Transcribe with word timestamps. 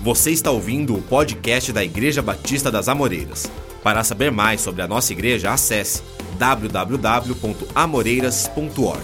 Você 0.00 0.30
está 0.30 0.52
ouvindo 0.52 0.96
o 0.96 1.02
podcast 1.02 1.72
da 1.72 1.84
Igreja 1.84 2.22
Batista 2.22 2.70
das 2.70 2.88
Amoreiras. 2.88 3.50
Para 3.82 4.04
saber 4.04 4.30
mais 4.30 4.60
sobre 4.60 4.80
a 4.80 4.86
nossa 4.86 5.12
igreja, 5.12 5.52
acesse 5.52 6.04
www.amoreiras.org. 6.38 9.02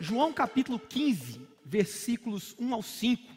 João 0.00 0.32
capítulo 0.32 0.80
15, 0.80 1.40
versículos 1.64 2.56
1 2.58 2.74
ao 2.74 2.82
5. 2.82 3.32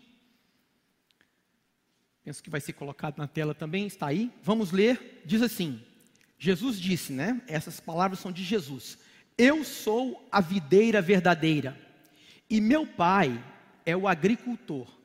Penso 2.26 2.42
que 2.42 2.50
vai 2.50 2.60
ser 2.60 2.74
colocado 2.74 3.20
na 3.20 3.28
tela 3.28 3.54
também, 3.54 3.86
está 3.86 4.08
aí. 4.08 4.32
Vamos 4.42 4.72
ler. 4.72 5.22
Diz 5.24 5.44
assim: 5.44 5.80
Jesus 6.40 6.80
disse, 6.80 7.14
né? 7.14 7.40
Essas 7.48 7.80
palavras 7.80 8.18
são 8.20 8.32
de 8.32 8.44
Jesus. 8.44 8.98
Eu 9.38 9.64
sou 9.64 10.28
a 10.32 10.42
videira 10.42 11.00
verdadeira, 11.00 11.80
e 12.50 12.60
meu 12.60 12.88
pai 12.88 13.40
é 13.86 13.96
o 13.96 14.08
agricultor. 14.08 14.98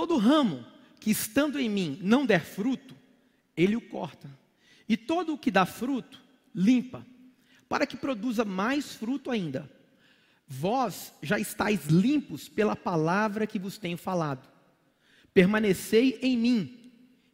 Todo 0.00 0.16
ramo 0.16 0.64
que 0.98 1.10
estando 1.10 1.60
em 1.60 1.68
mim 1.68 1.98
não 2.00 2.24
der 2.24 2.42
fruto, 2.42 2.96
ele 3.54 3.76
o 3.76 3.82
corta. 3.82 4.30
E 4.88 4.96
todo 4.96 5.34
o 5.34 5.38
que 5.38 5.50
dá 5.50 5.66
fruto, 5.66 6.18
limpa, 6.54 7.06
para 7.68 7.86
que 7.86 7.98
produza 7.98 8.42
mais 8.42 8.94
fruto 8.94 9.30
ainda. 9.30 9.70
Vós 10.48 11.12
já 11.20 11.38
estáis 11.38 11.84
limpos 11.88 12.48
pela 12.48 12.74
palavra 12.74 13.46
que 13.46 13.58
vos 13.58 13.76
tenho 13.76 13.98
falado. 13.98 14.48
Permanecei 15.34 16.18
em 16.22 16.34
mim, 16.34 16.90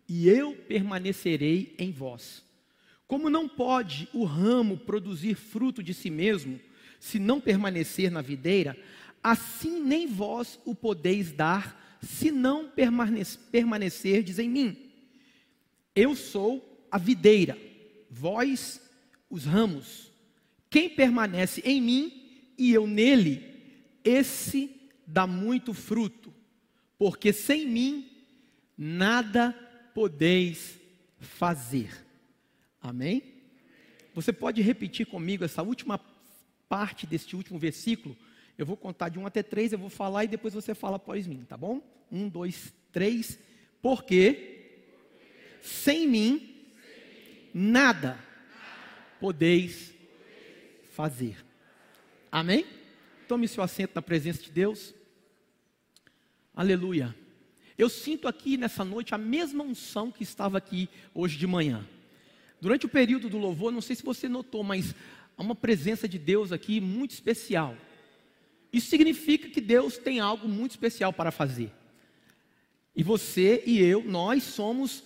e 0.08 0.28
eu 0.28 0.56
permanecerei 0.66 1.72
em 1.78 1.92
vós. 1.92 2.42
Como 3.06 3.30
não 3.30 3.48
pode 3.48 4.08
o 4.12 4.24
ramo 4.24 4.76
produzir 4.76 5.36
fruto 5.36 5.84
de 5.84 5.94
si 5.94 6.10
mesmo, 6.10 6.58
se 6.98 7.20
não 7.20 7.40
permanecer 7.40 8.10
na 8.10 8.22
videira, 8.22 8.76
assim 9.22 9.80
nem 9.80 10.08
vós 10.08 10.58
o 10.64 10.74
podeis 10.74 11.30
dar, 11.30 11.85
se 12.02 12.30
não 12.30 12.70
permanecerdes 13.50 14.38
em 14.38 14.48
mim. 14.48 14.76
Eu 15.94 16.14
sou 16.14 16.86
a 16.90 16.98
videira, 16.98 17.58
vós 18.10 18.80
os 19.30 19.44
ramos. 19.44 20.12
Quem 20.68 20.88
permanece 20.88 21.60
em 21.64 21.80
mim 21.80 22.52
e 22.58 22.72
eu 22.72 22.86
nele, 22.86 23.42
esse 24.04 24.70
dá 25.06 25.26
muito 25.26 25.72
fruto, 25.72 26.32
porque 26.98 27.32
sem 27.32 27.66
mim 27.66 28.10
nada 28.76 29.52
podeis 29.94 30.78
fazer. 31.18 32.04
Amém? 32.80 33.22
Você 34.14 34.32
pode 34.32 34.62
repetir 34.62 35.06
comigo 35.06 35.44
essa 35.44 35.62
última 35.62 36.00
parte 36.68 37.06
deste 37.06 37.36
último 37.36 37.58
versículo? 37.58 38.16
Eu 38.58 38.64
vou 38.64 38.76
contar 38.76 39.08
de 39.08 39.18
1 39.18 39.26
até 39.26 39.42
3, 39.42 39.72
eu 39.72 39.78
vou 39.78 39.90
falar 39.90 40.24
e 40.24 40.28
depois 40.28 40.54
você 40.54 40.74
fala 40.74 40.96
após 40.96 41.26
mim, 41.26 41.44
tá 41.48 41.56
bom? 41.56 41.82
1, 42.10 42.28
2, 42.28 42.72
3. 42.90 43.38
Porque 43.82 44.56
sem 45.60 46.08
mim 46.08 46.64
nada 47.52 48.18
podeis 49.20 49.92
fazer. 50.92 51.44
Amém? 52.32 52.64
Tome 53.28 53.48
seu 53.48 53.62
assento 53.62 53.92
na 53.94 54.02
presença 54.02 54.42
de 54.42 54.50
Deus. 54.50 54.94
Aleluia. 56.54 57.14
Eu 57.76 57.90
sinto 57.90 58.26
aqui 58.26 58.56
nessa 58.56 58.84
noite 58.84 59.14
a 59.14 59.18
mesma 59.18 59.62
unção 59.62 60.10
que 60.10 60.22
estava 60.22 60.56
aqui 60.56 60.88
hoje 61.12 61.36
de 61.36 61.46
manhã. 61.46 61.86
Durante 62.60 62.86
o 62.86 62.88
período 62.88 63.28
do 63.28 63.36
louvor, 63.36 63.70
não 63.70 63.82
sei 63.82 63.94
se 63.94 64.02
você 64.02 64.28
notou, 64.28 64.62
mas 64.62 64.94
há 65.36 65.42
uma 65.42 65.54
presença 65.54 66.08
de 66.08 66.18
Deus 66.18 66.52
aqui 66.52 66.80
muito 66.80 67.10
especial. 67.10 67.76
Isso 68.72 68.88
significa 68.88 69.48
que 69.48 69.60
Deus 69.60 69.98
tem 69.98 70.20
algo 70.20 70.48
muito 70.48 70.72
especial 70.72 71.12
para 71.12 71.30
fazer. 71.30 71.72
E 72.94 73.02
você 73.02 73.62
e 73.66 73.80
eu, 73.80 74.02
nós 74.02 74.42
somos 74.42 75.04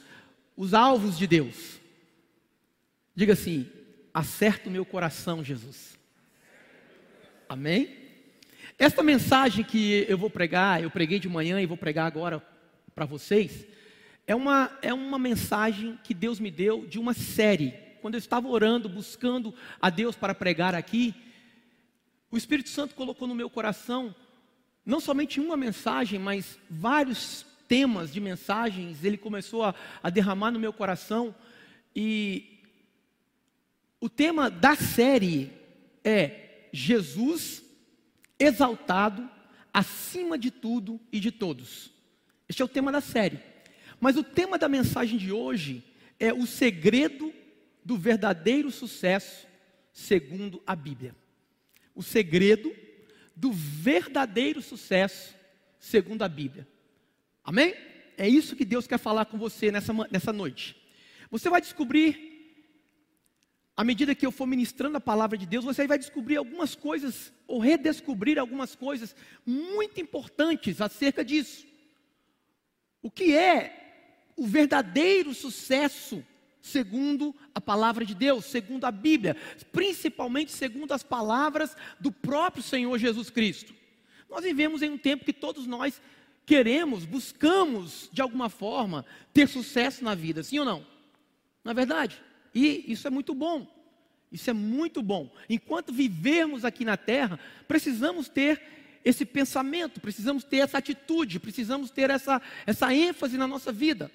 os 0.57 0.75
alvos 0.75 1.19
de 1.19 1.27
Deus. 1.27 1.81
Diga 3.15 3.33
assim: 3.33 3.69
acerta 4.15 4.69
o 4.69 4.73
meu 4.73 4.85
coração, 4.85 5.43
Jesus. 5.43 5.99
Amém? 7.49 7.97
Esta 8.79 9.03
mensagem 9.03 9.65
que 9.65 10.07
eu 10.09 10.17
vou 10.17 10.31
pregar, 10.31 10.83
eu 10.83 10.91
preguei 10.91 11.19
de 11.19 11.29
manhã 11.29 11.61
e 11.61 11.67
vou 11.67 11.77
pregar 11.77 12.07
agora 12.07 12.43
para 12.95 13.05
vocês, 13.05 13.67
é 14.27 14.35
uma, 14.35 14.71
é 14.81 14.95
uma 14.95 15.19
mensagem 15.19 15.99
que 16.05 16.15
Deus 16.15 16.39
me 16.39 16.51
deu 16.51 16.87
de 16.87 16.99
uma 16.99 17.13
série. 17.13 17.75
Quando 18.01 18.15
eu 18.15 18.19
estava 18.19 18.49
orando, 18.49 18.89
buscando 18.89 19.55
a 19.81 19.91
Deus 19.91 20.17
para 20.17 20.35
pregar 20.35 20.75
aqui, 20.75 21.15
o 22.31 22.37
Espírito 22.37 22.69
Santo 22.69 22.95
colocou 22.95 23.27
no 23.27 23.35
meu 23.35 23.51
coração 23.51 24.15
não 24.85 25.01
somente 25.01 25.41
uma 25.41 25.57
mensagem, 25.57 26.19
mas 26.19 26.59
vários 26.69 27.45
temas 27.69 28.13
de 28.13 28.21
mensagens, 28.21 29.05
ele 29.05 29.17
começou 29.17 29.63
a, 29.63 29.75
a 30.03 30.11
derramar 30.11 30.51
no 30.51 30.59
meu 30.59 30.73
coração. 30.73 31.35
E 31.95 32.61
o 34.01 34.09
tema 34.09 34.51
da 34.51 34.75
série 34.75 35.53
é 36.03 36.69
Jesus 36.73 37.63
exaltado 38.39 39.29
acima 39.73 40.39
de 40.39 40.51
tudo 40.51 41.01
e 41.13 41.21
de 41.21 41.31
todos. 41.31 41.91
Este 42.49 42.63
é 42.63 42.65
o 42.65 42.69
tema 42.69 42.91
da 42.91 43.01
série. 43.01 43.39
Mas 44.01 44.17
o 44.17 44.25
tema 44.25 44.57
da 44.59 44.69
mensagem 44.69 45.19
de 45.19 45.31
hoje 45.31 45.85
é 46.19 46.33
o 46.33 46.47
segredo 46.47 47.33
do 47.85 47.97
verdadeiro 47.97 48.71
sucesso 48.71 49.47
segundo 49.93 50.63
a 50.67 50.75
Bíblia. 50.75 51.15
O 51.95 52.03
segredo 52.03 52.75
do 53.35 53.53
verdadeiro 53.53 54.61
sucesso 54.61 55.35
segundo 55.79 56.23
a 56.23 56.29
Bíblia. 56.29 56.69
Amém? 57.43 57.75
É 58.17 58.29
isso 58.29 58.55
que 58.55 58.67
Deus 58.67 58.87
quer 58.87 58.99
falar 58.99 59.25
com 59.25 59.39
você 59.39 59.73
nessa, 59.73 59.93
nessa 60.11 60.33
noite. 60.33 60.77
Você 61.31 61.49
vai 61.49 61.61
descobrir, 61.61 62.65
à 63.77 63.83
medida 63.83 64.15
que 64.15 64.27
eu 64.27 64.31
for 64.31 64.47
ministrando 64.47 64.99
a 64.99 65.01
palavra 65.01 65.39
de 65.39 65.47
Deus, 65.47 65.65
você 65.65 65.87
vai 65.87 65.99
descobrir 65.99 66.37
algumas 66.37 66.75
coisas, 66.75 67.33
ou 67.47 67.59
redescobrir 67.59 68.39
algumas 68.39 68.75
coisas 68.75 69.17
muito 69.47 70.01
importantes 70.01 70.81
acerca 70.81 71.25
disso. 71.25 71.67
O 73.03 73.11
que 73.11 73.35
é 73.35 74.33
o 74.37 74.47
verdadeiro 74.47 75.33
sucesso 75.33 76.25
segundo 76.61 77.35
a 77.55 77.61
palavra 77.61 78.05
de 78.05 78.15
Deus, 78.15 78.45
segundo 78.45 78.85
a 78.85 78.91
Bíblia, 78.91 79.37
principalmente 79.73 80.53
segundo 80.53 80.93
as 80.93 81.03
palavras 81.03 81.77
do 81.99 82.13
próprio 82.13 82.63
Senhor 82.63 82.99
Jesus 82.99 83.31
Cristo. 83.31 83.75
Nós 84.29 84.45
vivemos 84.45 84.83
em 84.83 84.91
um 84.91 84.99
tempo 84.99 85.25
que 85.25 85.33
todos 85.33 85.67
nós 85.67 86.01
queremos, 86.47 87.05
buscamos 87.05 88.09
de 88.13 88.21
alguma 88.21 88.49
forma 88.49 89.05
ter 89.33 89.49
sucesso 89.49 90.05
na 90.05 90.15
vida, 90.15 90.43
sim 90.43 90.59
ou 90.59 90.65
não? 90.65 90.87
Na 91.65 91.73
é 91.73 91.75
verdade? 91.75 92.21
E 92.55 92.85
isso 92.89 93.07
é 93.07 93.11
muito 93.11 93.35
bom. 93.35 93.67
Isso 94.33 94.49
é 94.49 94.53
muito 94.53 95.03
bom. 95.03 95.31
Enquanto 95.49 95.93
vivermos 95.93 96.65
aqui 96.65 96.85
na 96.85 96.97
terra, 96.97 97.39
precisamos 97.67 98.29
ter 98.29 98.63
esse 99.05 99.25
pensamento, 99.25 100.01
precisamos 100.01 100.45
ter 100.45 100.59
essa 100.59 100.79
atitude, 100.79 101.41
precisamos 101.41 101.91
ter 101.91 102.11
essa, 102.11 102.41
essa 102.67 102.95
ênfase 102.95 103.37
na 103.37 103.47
nossa 103.47 103.73
vida. 103.73 104.11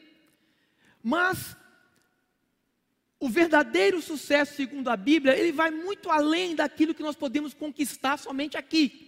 Mas 1.03 1.57
o 3.19 3.29
verdadeiro 3.29 4.01
sucesso, 4.01 4.55
segundo 4.55 4.89
a 4.89 4.97
Bíblia, 4.97 5.37
ele 5.37 5.51
vai 5.51 5.71
muito 5.71 6.09
além 6.09 6.55
daquilo 6.55 6.93
que 6.93 7.03
nós 7.03 7.15
podemos 7.15 7.53
conquistar 7.53 8.17
somente 8.17 8.57
aqui. 8.57 9.05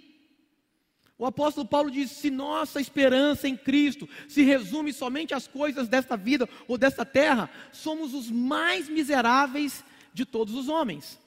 O 1.17 1.25
apóstolo 1.25 1.67
Paulo 1.67 1.89
diz: 1.89 2.11
se 2.11 2.29
nossa 2.29 2.79
esperança 2.79 3.47
em 3.47 3.57
Cristo 3.57 4.07
se 4.27 4.43
resume 4.43 4.93
somente 4.93 5.33
às 5.33 5.47
coisas 5.47 5.87
desta 5.87 6.15
vida 6.15 6.47
ou 6.67 6.77
desta 6.77 7.03
terra, 7.03 7.49
somos 7.71 8.13
os 8.13 8.29
mais 8.29 8.87
miseráveis 8.87 9.83
de 10.13 10.25
todos 10.25 10.53
os 10.53 10.69
homens. 10.69 11.19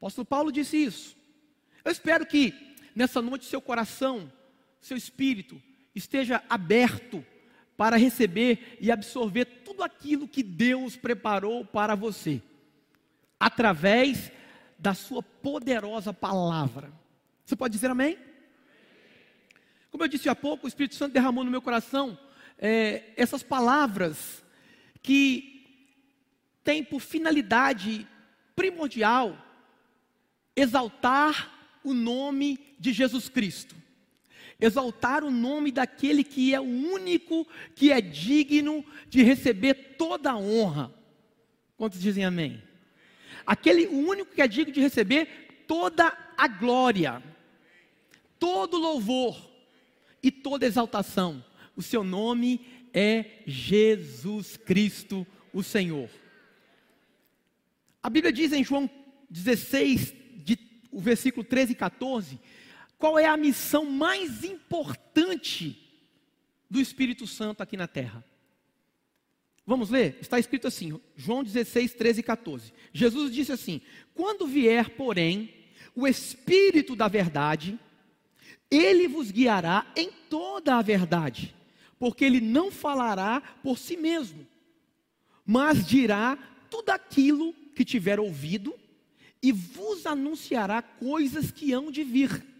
O 0.00 0.06
apóstolo 0.06 0.24
Paulo 0.24 0.52
disse 0.52 0.76
isso. 0.76 1.16
Eu 1.84 1.90
espero 1.90 2.24
que 2.24 2.54
nessa 2.94 3.20
noite 3.20 3.44
seu 3.44 3.60
coração, 3.60 4.32
seu 4.80 4.96
espírito 4.96 5.60
esteja 5.94 6.42
aberto 6.48 7.24
para 7.76 7.96
receber 7.96 8.76
e 8.80 8.90
absorver 8.90 9.44
tudo 9.64 9.82
aquilo 9.82 10.28
que 10.28 10.42
Deus 10.42 10.96
preparou 10.96 11.64
para 11.64 11.94
você, 11.94 12.42
através 13.38 14.30
da 14.78 14.94
Sua 14.94 15.22
poderosa 15.22 16.12
palavra. 16.12 16.92
Você 17.44 17.56
pode 17.56 17.72
dizer 17.72 17.90
amém? 17.90 18.18
Como 19.90 20.04
eu 20.04 20.08
disse 20.08 20.28
há 20.28 20.34
pouco, 20.34 20.66
o 20.66 20.68
Espírito 20.68 20.94
Santo 20.94 21.12
derramou 21.12 21.44
no 21.44 21.50
meu 21.50 21.60
coração 21.60 22.18
é, 22.58 23.12
essas 23.16 23.42
palavras 23.42 24.42
que 25.02 25.86
têm 26.64 26.84
por 26.84 27.00
finalidade 27.00 28.06
primordial 28.54 29.36
exaltar 30.54 31.52
o 31.82 31.92
nome 31.92 32.58
de 32.78 32.92
Jesus 32.92 33.28
Cristo 33.28 33.82
exaltar 34.62 35.24
o 35.24 35.30
nome 35.30 35.72
daquele 35.72 36.22
que 36.22 36.54
é 36.54 36.60
o 36.60 36.64
único 36.64 37.46
que 37.74 37.90
é 37.90 38.00
digno 38.00 38.84
de 39.08 39.22
receber 39.22 39.74
toda 39.98 40.30
a 40.30 40.38
honra. 40.38 40.94
Quantos 41.76 42.00
dizem 42.00 42.24
amém? 42.24 42.62
Aquele 43.44 43.88
único 43.88 44.32
que 44.32 44.40
é 44.40 44.46
digno 44.46 44.72
de 44.72 44.80
receber 44.80 45.64
toda 45.66 46.16
a 46.36 46.46
glória, 46.46 47.20
todo 48.38 48.78
louvor 48.78 49.36
e 50.22 50.30
toda 50.30 50.66
exaltação. 50.66 51.44
o 51.74 51.82
seu 51.82 52.04
nome 52.04 52.60
é 52.94 53.42
Jesus 53.46 54.56
Cristo, 54.56 55.26
o 55.52 55.62
Senhor. 55.62 56.08
A 58.02 58.08
Bíblia 58.10 58.32
diz 58.32 58.52
em 58.52 58.62
João 58.62 58.88
16, 59.30 60.14
de, 60.36 60.58
o 60.90 61.00
versículo 61.00 61.42
13 61.42 61.72
e 61.72 61.74
14, 61.74 62.38
qual 63.02 63.18
é 63.18 63.26
a 63.26 63.36
missão 63.36 63.84
mais 63.84 64.44
importante 64.44 65.76
do 66.70 66.80
Espírito 66.80 67.26
Santo 67.26 67.60
aqui 67.60 67.76
na 67.76 67.88
terra. 67.88 68.24
Vamos 69.66 69.90
ler? 69.90 70.18
Está 70.20 70.38
escrito 70.38 70.68
assim, 70.68 71.00
João 71.16 71.42
16, 71.42 71.94
13 71.94 72.20
e 72.20 72.22
14. 72.22 72.72
Jesus 72.92 73.34
disse 73.34 73.50
assim: 73.50 73.80
Quando 74.14 74.46
vier, 74.46 74.90
porém, 74.90 75.52
o 75.96 76.06
Espírito 76.06 76.94
da 76.94 77.08
verdade, 77.08 77.76
ele 78.70 79.08
vos 79.08 79.32
guiará 79.32 79.84
em 79.96 80.08
toda 80.30 80.76
a 80.76 80.82
verdade, 80.82 81.56
porque 81.98 82.24
ele 82.24 82.40
não 82.40 82.70
falará 82.70 83.40
por 83.64 83.78
si 83.78 83.96
mesmo, 83.96 84.46
mas 85.44 85.84
dirá 85.84 86.38
tudo 86.70 86.90
aquilo 86.90 87.52
que 87.74 87.84
tiver 87.84 88.20
ouvido 88.20 88.72
e 89.42 89.50
vos 89.50 90.06
anunciará 90.06 90.80
coisas 90.80 91.50
que 91.50 91.72
hão 91.72 91.90
de 91.90 92.04
vir. 92.04 92.51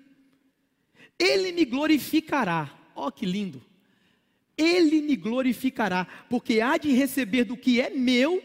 Ele 1.23 1.53
me 1.53 1.65
glorificará. 1.65 2.77
Ó, 2.97 3.07
oh, 3.07 3.13
que 3.13 3.25
lindo! 3.25 3.63
Ele 4.57 5.01
me 5.01 5.15
glorificará, 5.15 6.05
porque 6.29 6.61
há 6.61 6.77
de 6.77 6.91
receber 6.93 7.45
do 7.45 7.57
que 7.57 7.81
é 7.81 7.91
meu 7.91 8.43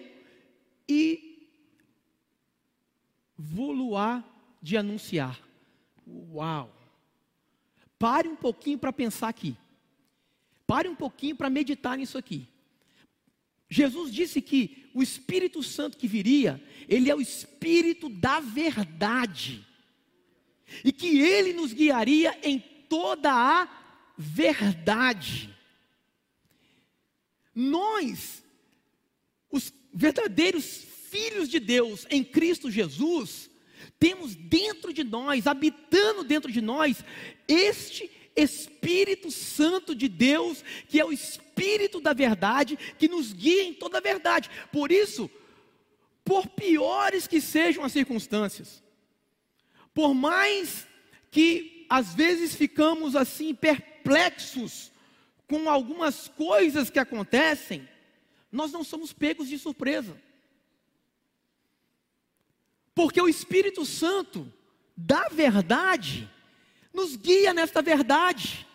e 0.87 1.49
vou-lo-á 3.35 4.23
de 4.61 4.77
anunciar. 4.77 5.39
Uau! 6.05 6.71
Pare 7.97 8.27
um 8.27 8.35
pouquinho 8.35 8.77
para 8.77 8.93
pensar 8.93 9.27
aqui. 9.27 9.57
Pare 10.67 10.87
um 10.87 10.95
pouquinho 10.95 11.35
para 11.35 11.49
meditar 11.49 11.97
nisso 11.97 12.17
aqui. 12.17 12.47
Jesus 13.69 14.13
disse 14.13 14.41
que 14.41 14.89
o 14.93 15.01
Espírito 15.01 15.63
Santo 15.63 15.97
que 15.97 16.07
viria, 16.07 16.63
ele 16.87 17.09
é 17.09 17.15
o 17.15 17.21
Espírito 17.21 18.07
da 18.07 18.39
verdade. 18.39 19.66
E 20.83 20.91
que 20.91 21.19
ele 21.19 21.53
nos 21.53 21.73
guiaria 21.73 22.37
em 22.43 22.59
toda 22.89 23.31
a 23.31 23.67
verdade. 24.17 25.53
Nós, 27.53 28.43
os 29.51 29.73
verdadeiros 29.93 30.85
filhos 31.09 31.49
de 31.49 31.59
Deus 31.59 32.05
em 32.09 32.23
Cristo 32.23 32.69
Jesus, 32.69 33.49
temos 33.99 34.35
dentro 34.35 34.93
de 34.93 35.03
nós, 35.03 35.47
habitando 35.47 36.23
dentro 36.23 36.51
de 36.51 36.61
nós, 36.61 37.03
este 37.47 38.11
Espírito 38.35 39.31
Santo 39.31 39.95
de 39.95 40.07
Deus, 40.07 40.63
que 40.87 40.99
é 40.99 41.05
o 41.05 41.11
Espírito 41.11 41.99
da 41.99 42.13
verdade, 42.13 42.77
que 42.99 43.07
nos 43.07 43.33
guia 43.33 43.63
em 43.63 43.73
toda 43.73 43.97
a 43.97 44.01
verdade. 44.01 44.49
Por 44.71 44.91
isso, 44.91 45.29
por 46.23 46.47
piores 46.47 47.25
que 47.25 47.41
sejam 47.41 47.83
as 47.83 47.91
circunstâncias, 47.91 48.83
por 49.97 50.13
mais 50.13 50.85
que 51.31 51.87
às 51.89 52.13
vezes 52.13 52.53
ficamos 52.53 53.15
assim 53.15 53.55
perplexos 53.55 54.91
com 55.47 55.67
algumas 55.67 56.27
coisas 56.27 56.91
que 56.91 56.99
acontecem, 56.99 57.89
nós 58.51 58.71
não 58.71 58.83
somos 58.83 59.11
pegos 59.11 59.47
de 59.49 59.57
surpresa. 59.57 60.15
Porque 62.93 63.19
o 63.19 63.27
Espírito 63.27 63.87
Santo 63.87 64.53
da 64.95 65.29
verdade 65.29 66.29
nos 66.93 67.15
guia 67.15 67.51
nesta 67.51 67.81
verdade 67.81 68.67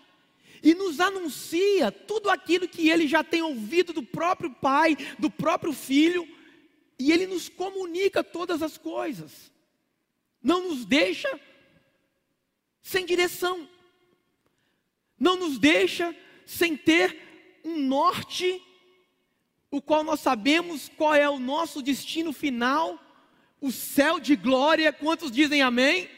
e 0.60 0.74
nos 0.74 0.98
anuncia 0.98 1.92
tudo 1.92 2.30
aquilo 2.30 2.66
que 2.66 2.88
ele 2.88 3.06
já 3.06 3.22
tem 3.22 3.42
ouvido 3.42 3.92
do 3.92 4.02
próprio 4.02 4.50
Pai, 4.50 4.96
do 5.20 5.30
próprio 5.30 5.72
Filho, 5.72 6.26
e 6.98 7.12
ele 7.12 7.28
nos 7.28 7.48
comunica 7.48 8.24
todas 8.24 8.60
as 8.60 8.76
coisas. 8.76 9.51
Não 10.42 10.68
nos 10.68 10.84
deixa 10.84 11.40
sem 12.82 13.06
direção. 13.06 13.68
Não 15.18 15.36
nos 15.36 15.58
deixa 15.58 16.14
sem 16.44 16.76
ter 16.76 17.16
um 17.64 17.78
norte, 17.78 18.60
o 19.70 19.80
qual 19.80 20.02
nós 20.02 20.20
sabemos 20.20 20.90
qual 20.96 21.14
é 21.14 21.28
o 21.28 21.38
nosso 21.38 21.80
destino 21.80 22.32
final, 22.32 22.98
o 23.60 23.70
céu 23.70 24.18
de 24.18 24.34
glória. 24.34 24.92
Quantos 24.92 25.30
dizem 25.30 25.62
amém? 25.62 26.10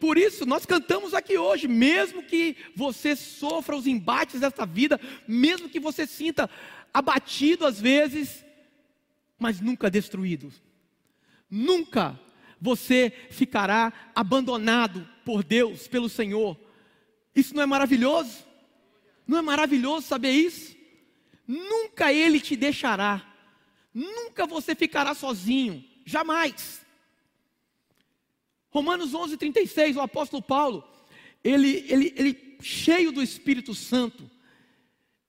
Por 0.00 0.18
isso, 0.18 0.44
nós 0.44 0.66
cantamos 0.66 1.14
aqui 1.14 1.38
hoje, 1.38 1.68
mesmo 1.68 2.24
que 2.24 2.56
você 2.74 3.14
sofra 3.14 3.76
os 3.76 3.86
embates 3.86 4.40
desta 4.40 4.66
vida, 4.66 5.00
mesmo 5.28 5.68
que 5.68 5.78
você 5.78 6.08
sinta 6.08 6.50
abatido 6.92 7.64
às 7.64 7.80
vezes, 7.80 8.44
mas 9.38 9.60
nunca 9.60 9.88
destruído. 9.88 10.52
Nunca 11.48 12.18
você 12.62 13.12
ficará 13.28 13.92
abandonado 14.14 15.04
por 15.24 15.42
Deus, 15.42 15.88
pelo 15.88 16.08
Senhor. 16.08 16.56
Isso 17.34 17.56
não 17.56 17.62
é 17.64 17.66
maravilhoso? 17.66 18.46
Não 19.26 19.36
é 19.36 19.42
maravilhoso 19.42 20.06
saber 20.06 20.30
isso? 20.30 20.76
Nunca 21.44 22.12
Ele 22.12 22.38
te 22.38 22.54
deixará, 22.54 23.20
nunca 23.92 24.46
você 24.46 24.76
ficará 24.76 25.12
sozinho, 25.12 25.84
jamais. 26.06 26.86
Romanos 28.70 29.12
11, 29.12 29.36
36, 29.36 29.96
o 29.96 30.00
apóstolo 30.00 30.40
Paulo, 30.40 30.84
ele, 31.42 31.84
ele, 31.88 32.14
ele 32.16 32.58
cheio 32.62 33.10
do 33.10 33.20
Espírito 33.20 33.74
Santo, 33.74 34.30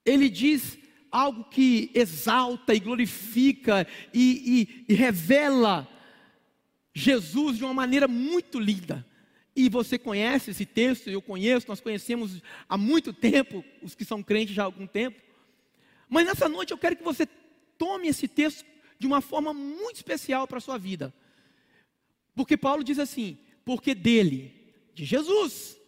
ele 0.04 0.28
diz 0.28 0.78
algo 1.10 1.42
que 1.50 1.90
exalta 1.94 2.72
e 2.74 2.78
glorifica 2.78 3.88
e, 4.14 4.86
e, 4.88 4.92
e 4.92 4.94
revela 4.94 5.88
Jesus 6.94 7.58
de 7.58 7.64
uma 7.64 7.74
maneira 7.74 8.06
muito 8.06 8.58
linda. 8.60 9.04
E 9.56 9.68
você 9.68 9.98
conhece 9.98 10.52
esse 10.52 10.64
texto, 10.64 11.10
eu 11.10 11.20
conheço, 11.20 11.68
nós 11.68 11.80
conhecemos 11.80 12.40
há 12.68 12.78
muito 12.78 13.12
tempo, 13.12 13.64
os 13.82 13.94
que 13.94 14.04
são 14.04 14.22
crentes 14.22 14.54
já 14.54 14.62
há 14.62 14.66
algum 14.66 14.86
tempo. 14.86 15.20
Mas 16.08 16.26
nessa 16.26 16.48
noite 16.48 16.70
eu 16.70 16.78
quero 16.78 16.96
que 16.96 17.04
você 17.04 17.26
tome 17.76 18.08
esse 18.08 18.28
texto 18.28 18.64
de 18.98 19.06
uma 19.06 19.20
forma 19.20 19.52
muito 19.52 19.96
especial 19.96 20.46
para 20.46 20.58
a 20.58 20.60
sua 20.60 20.78
vida. 20.78 21.12
Porque 22.34 22.56
Paulo 22.56 22.82
diz 22.82 22.98
assim: 22.98 23.38
porque 23.64 23.94
dele, 23.94 24.74
de 24.94 25.04
Jesus, 25.04 25.78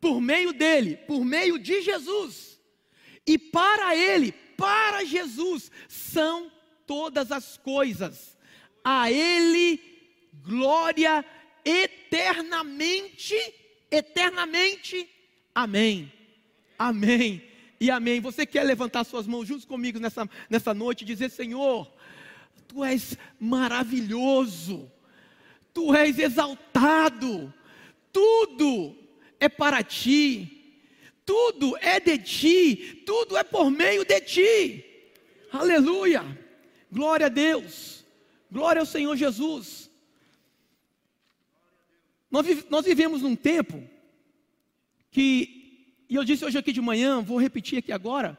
por 0.00 0.20
meio 0.20 0.52
dele, 0.52 0.96
por 0.96 1.24
meio 1.24 1.58
de 1.58 1.82
Jesus, 1.82 2.60
e 3.26 3.38
para 3.38 3.94
ele, 3.96 4.32
para 4.56 5.04
Jesus, 5.04 5.70
são 5.88 6.50
todas 6.86 7.30
as 7.30 7.56
coisas. 7.56 8.38
A 8.84 9.10
ele 9.10 9.80
glória 10.42 11.24
eternamente, 11.64 13.36
eternamente. 13.90 15.08
Amém. 15.54 16.12
Amém. 16.78 17.42
E 17.80 17.90
amém. 17.90 18.20
Você 18.20 18.46
quer 18.46 18.64
levantar 18.64 19.04
suas 19.04 19.26
mãos 19.26 19.46
juntos 19.46 19.64
comigo 19.64 19.98
nessa, 19.98 20.28
nessa 20.48 20.74
noite 20.74 21.02
e 21.02 21.06
dizer: 21.06 21.30
Senhor, 21.30 21.90
Tu 22.68 22.84
és 22.84 23.18
maravilhoso, 23.38 24.90
Tu 25.72 25.94
és 25.94 26.18
exaltado, 26.18 27.52
tudo 28.12 28.96
é 29.38 29.48
para 29.48 29.82
Ti, 29.82 30.74
tudo 31.24 31.76
é 31.80 31.98
de 31.98 32.18
Ti, 32.18 33.02
tudo 33.06 33.36
é 33.36 33.42
por 33.42 33.70
meio 33.70 34.04
de 34.04 34.20
Ti. 34.20 34.84
Aleluia. 35.52 36.24
Glória 36.92 37.26
a 37.26 37.30
Deus. 37.30 37.99
Glória 38.50 38.80
ao 38.80 38.86
Senhor 38.86 39.16
Jesus. 39.16 39.90
Nós, 42.30 42.84
vivemos 42.84 43.22
num 43.22 43.34
tempo 43.34 43.82
que, 45.10 46.04
e 46.08 46.14
eu 46.14 46.24
disse 46.24 46.44
hoje 46.44 46.58
aqui 46.58 46.72
de 46.72 46.80
manhã, 46.80 47.20
vou 47.20 47.40
repetir 47.40 47.78
aqui 47.78 47.92
agora, 47.92 48.38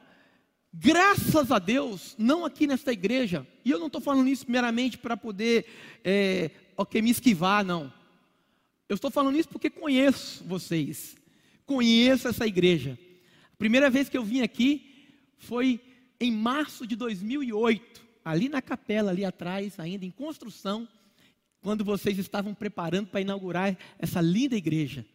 graças 0.73 1.51
a 1.51 1.59
Deus, 1.59 2.15
não 2.17 2.45
aqui 2.45 2.65
nesta 2.65 2.93
igreja, 2.93 3.45
e 3.65 3.71
eu 3.71 3.79
não 3.79 3.87
estou 3.87 3.99
falando 3.99 4.29
isso 4.29 4.49
meramente 4.49 4.97
para 4.97 5.17
poder, 5.17 5.65
é, 6.03 6.51
ok, 6.77 7.01
me 7.01 7.11
esquivar, 7.11 7.65
não. 7.65 7.93
Eu 8.87 8.95
estou 8.95 9.11
falando 9.11 9.37
isso 9.37 9.49
porque 9.49 9.69
conheço 9.69 10.43
vocês, 10.45 11.15
conheço 11.65 12.27
essa 12.27 12.47
igreja. 12.47 12.97
A 13.53 13.57
primeira 13.57 13.89
vez 13.89 14.07
que 14.07 14.17
eu 14.17 14.23
vim 14.23 14.41
aqui 14.41 15.05
foi 15.37 15.81
em 16.19 16.31
março 16.31 16.87
de 16.87 16.95
2008, 16.95 18.10
ali 18.23 18.49
na 18.49 18.61
capela, 18.61 19.11
ali 19.11 19.25
atrás, 19.25 19.79
ainda 19.79 20.05
em 20.05 20.11
construção 20.11 20.87
quando 21.61 21.83
vocês 21.83 22.17
estavam 22.17 22.53
preparando 22.53 23.07
para 23.07 23.21
inaugurar 23.21 23.77
essa 23.99 24.19
linda 24.19 24.55
igreja. 24.55 25.05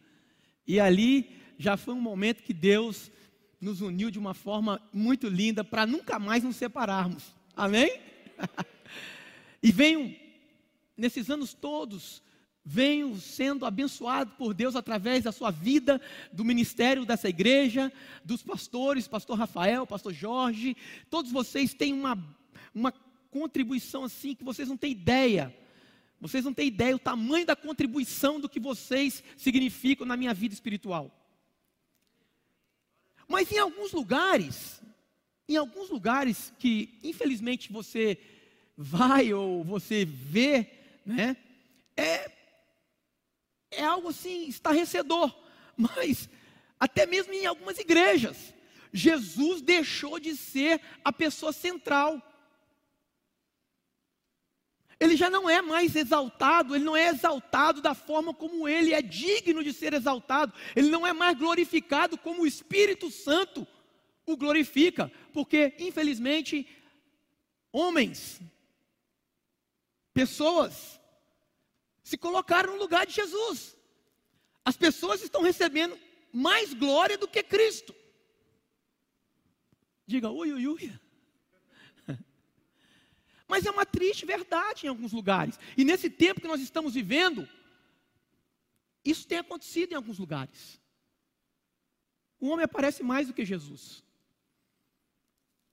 E 0.65 0.79
ali 0.79 1.29
já 1.57 1.75
foi 1.75 1.93
um 1.93 2.01
momento 2.01 2.43
que 2.43 2.53
Deus 2.53 3.11
nos 3.59 3.81
uniu 3.81 4.11
de 4.11 4.19
uma 4.19 4.33
forma 4.33 4.81
muito 4.93 5.27
linda 5.27 5.63
para 5.63 5.85
nunca 5.85 6.19
mais 6.19 6.43
nos 6.43 6.55
separarmos. 6.55 7.23
Amém? 7.55 7.99
e 9.61 9.71
venho, 9.71 10.15
nesses 10.95 11.29
anos 11.29 11.53
todos, 11.53 12.21
venho 12.63 13.15
sendo 13.15 13.65
abençoado 13.65 14.31
por 14.37 14.53
Deus 14.53 14.75
através 14.75 15.23
da 15.23 15.31
sua 15.31 15.49
vida, 15.49 15.99
do 16.31 16.45
ministério 16.45 17.05
dessa 17.05 17.29
igreja, 17.29 17.91
dos 18.23 18.43
pastores, 18.43 19.07
pastor 19.07 19.37
Rafael, 19.37 19.87
pastor 19.87 20.13
Jorge, 20.13 20.75
todos 21.09 21.31
vocês 21.31 21.73
têm 21.73 21.93
uma, 21.93 22.17
uma 22.73 22.91
contribuição 23.29 24.03
assim 24.03 24.35
que 24.35 24.43
vocês 24.43 24.67
não 24.67 24.77
têm 24.77 24.91
ideia. 24.91 25.55
Vocês 26.19 26.43
não 26.43 26.53
têm 26.53 26.67
ideia 26.67 26.95
o 26.95 26.99
tamanho 26.99 27.45
da 27.45 27.55
contribuição 27.55 28.39
do 28.39 28.49
que 28.49 28.59
vocês 28.59 29.23
significam 29.35 30.05
na 30.05 30.17
minha 30.17 30.33
vida 30.33 30.53
espiritual. 30.53 31.11
Mas 33.27 33.51
em 33.51 33.59
alguns 33.59 33.91
lugares, 33.91 34.81
em 35.47 35.57
alguns 35.57 35.89
lugares 35.89 36.53
que 36.57 36.97
infelizmente 37.03 37.71
você 37.71 38.17
vai 38.75 39.33
ou 39.33 39.63
você 39.63 40.05
vê, 40.05 40.71
né? 41.05 41.35
É, 41.95 42.31
é 43.71 43.83
algo 43.83 44.09
assim 44.09 44.47
estarrecedor, 44.47 45.35
mas 45.75 46.29
até 46.79 47.05
mesmo 47.05 47.33
em 47.33 47.45
algumas 47.45 47.77
igrejas, 47.79 48.53
Jesus 48.93 49.61
deixou 49.61 50.19
de 50.19 50.35
ser 50.35 50.81
a 51.03 51.11
pessoa 51.11 51.51
central. 51.51 52.21
Ele 54.99 55.15
já 55.15 55.29
não 55.29 55.49
é 55.49 55.61
mais 55.61 55.95
exaltado, 55.95 56.75
ele 56.75 56.83
não 56.83 56.95
é 56.95 57.09
exaltado 57.09 57.81
da 57.81 57.93
forma 57.93 58.33
como 58.33 58.67
ele 58.67 58.93
é 58.93 59.01
digno 59.01 59.63
de 59.63 59.71
ser 59.71 59.93
exaltado, 59.93 60.53
ele 60.75 60.89
não 60.89 61.05
é 61.05 61.13
mais 61.13 61.37
glorificado 61.37 62.17
como 62.17 62.41
o 62.41 62.47
Espírito 62.47 63.11
Santo 63.11 63.67
o 64.25 64.35
glorifica, 64.35 65.11
porque 65.31 65.75
infelizmente 65.79 66.67
homens, 67.71 68.41
pessoas 70.13 70.99
se 72.03 72.17
colocaram 72.17 72.73
no 72.73 72.79
lugar 72.79 73.05
de 73.05 73.13
Jesus. 73.13 73.77
As 74.65 74.75
pessoas 74.75 75.21
estão 75.21 75.41
recebendo 75.41 75.97
mais 76.33 76.73
glória 76.73 77.17
do 77.17 77.27
que 77.27 77.43
Cristo. 77.43 77.95
Diga, 80.05 80.29
ui, 80.29 80.51
ui, 80.53 80.67
ui. 80.67 80.99
Mas 83.47 83.65
é 83.65 83.71
uma 83.71 83.85
triste 83.85 84.25
verdade 84.25 84.85
em 84.85 84.89
alguns 84.89 85.13
lugares. 85.13 85.57
E 85.77 85.85
nesse 85.85 86.09
tempo 86.09 86.41
que 86.41 86.47
nós 86.47 86.61
estamos 86.61 86.93
vivendo, 86.93 87.47
isso 89.05 89.25
tem 89.25 89.37
acontecido 89.37 89.93
em 89.93 89.95
alguns 89.95 90.19
lugares. 90.19 90.81
O 92.39 92.49
homem 92.49 92.65
aparece 92.65 93.03
mais 93.03 93.27
do 93.27 93.33
que 93.33 93.45
Jesus. 93.45 94.03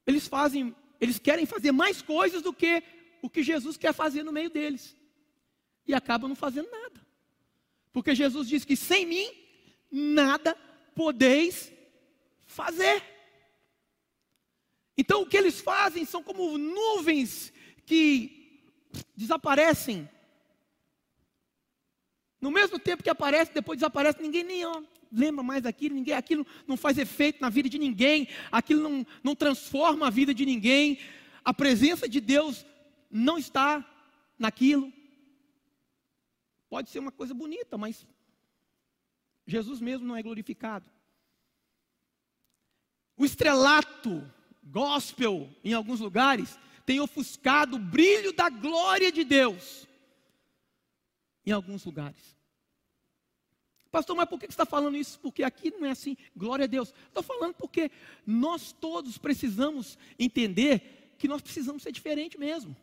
Eles 0.07 0.28
fazem, 0.28 0.75
eles 1.00 1.19
querem 1.19 1.47
fazer 1.47 1.73
mais 1.73 2.00
coisas 2.00 2.43
do 2.43 2.52
que 2.52 2.83
o 3.21 3.28
que 3.28 3.43
Jesus 3.43 3.76
quer 3.76 3.93
fazer 3.93 4.23
no 4.23 4.33
meio 4.33 4.50
deles 4.50 4.97
e 5.87 5.95
acabam 5.95 6.28
não 6.28 6.37
fazendo 6.37 6.71
nada. 6.71 7.04
Porque 7.93 8.14
Jesus 8.14 8.49
diz 8.49 8.64
que 8.64 8.76
sem 8.76 9.07
mim 9.07 9.31
nada 9.90 10.54
podeis 10.95 11.73
fazer. 12.47 13.02
Então 14.97 15.23
o 15.23 15.26
que 15.26 15.37
eles 15.37 15.61
fazem 15.61 16.04
são 16.04 16.23
como 16.23 16.57
nuvens 16.57 17.52
que 17.87 18.62
desaparecem. 19.17 20.09
No 22.41 22.50
mesmo 22.50 22.79
tempo 22.79 23.03
que 23.03 23.11
aparece, 23.11 23.53
depois 23.53 23.79
desaparece, 23.79 24.21
ninguém 24.21 24.45
nem 24.45 24.64
lembra 25.11 25.43
mais 25.43 25.62
daquilo, 25.62 25.95
ninguém, 25.95 26.14
aquilo 26.14 26.47
não 26.67 26.76
faz 26.76 26.99
efeito 26.99 27.41
na 27.41 27.49
vida 27.49 27.69
de 27.69 27.79
ninguém, 27.79 28.29
aquilo 28.50 28.83
não, 28.83 29.07
não 29.23 29.35
transforma 29.35 30.07
a 30.07 30.11
vida 30.11 30.35
de 30.35 30.45
ninguém, 30.45 30.99
a 31.45 31.55
presença 31.55 32.09
de 32.09 32.21
Deus 32.21 32.67
não 33.11 33.38
está 33.38 33.85
naquilo. 34.38 34.93
Pode 36.69 36.91
ser 36.91 36.99
uma 36.99 37.12
coisa 37.12 37.33
bonita, 37.33 37.79
mas 37.79 38.05
Jesus 39.47 39.81
mesmo 39.81 40.07
não 40.07 40.17
é 40.17 40.23
glorificado. 40.23 40.91
O 43.17 43.25
estrelato 43.25 44.29
gospel, 44.64 45.49
em 45.62 45.73
alguns 45.73 46.00
lugares, 46.00 46.59
tem 46.85 47.00
ofuscado 47.00 47.76
o 47.76 47.81
brilho 47.81 48.33
da 48.33 48.49
glória 48.49 49.11
de 49.11 49.25
Deus. 49.25 49.87
Em 51.47 51.53
alguns 51.53 51.85
lugares. 51.85 52.35
Pastor, 53.91 54.17
mas 54.17 54.29
por 54.29 54.41
que 54.41 54.47
você 54.47 54.53
está 54.53 54.67
falando 54.67 54.97
isso? 54.97 55.21
Porque 55.21 55.45
aqui 55.45 55.71
não 55.71 55.87
é 55.87 55.91
assim, 55.91 56.17
glória 56.37 56.64
a 56.64 56.67
Deus. 56.67 56.93
Estou 57.07 57.23
falando 57.23 57.55
porque 57.55 57.91
nós 58.26 58.73
todos 58.73 59.19
precisamos 59.19 59.97
entender 60.19 61.14
que 61.17 61.29
nós 61.29 61.41
precisamos 61.41 61.83
ser 61.83 61.93
diferentes 61.93 62.38
mesmo. 62.38 62.76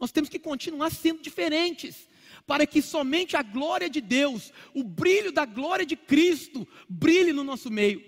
Nós 0.00 0.10
temos 0.10 0.28
que 0.28 0.38
continuar 0.38 0.90
sendo 0.90 1.22
diferentes 1.22 2.08
para 2.44 2.66
que 2.66 2.82
somente 2.82 3.36
a 3.36 3.42
glória 3.42 3.88
de 3.88 4.00
Deus, 4.00 4.52
o 4.74 4.82
brilho 4.82 5.30
da 5.30 5.44
glória 5.44 5.86
de 5.86 5.94
Cristo, 5.94 6.66
brilhe 6.88 7.32
no 7.32 7.44
nosso 7.44 7.70
meio 7.70 8.04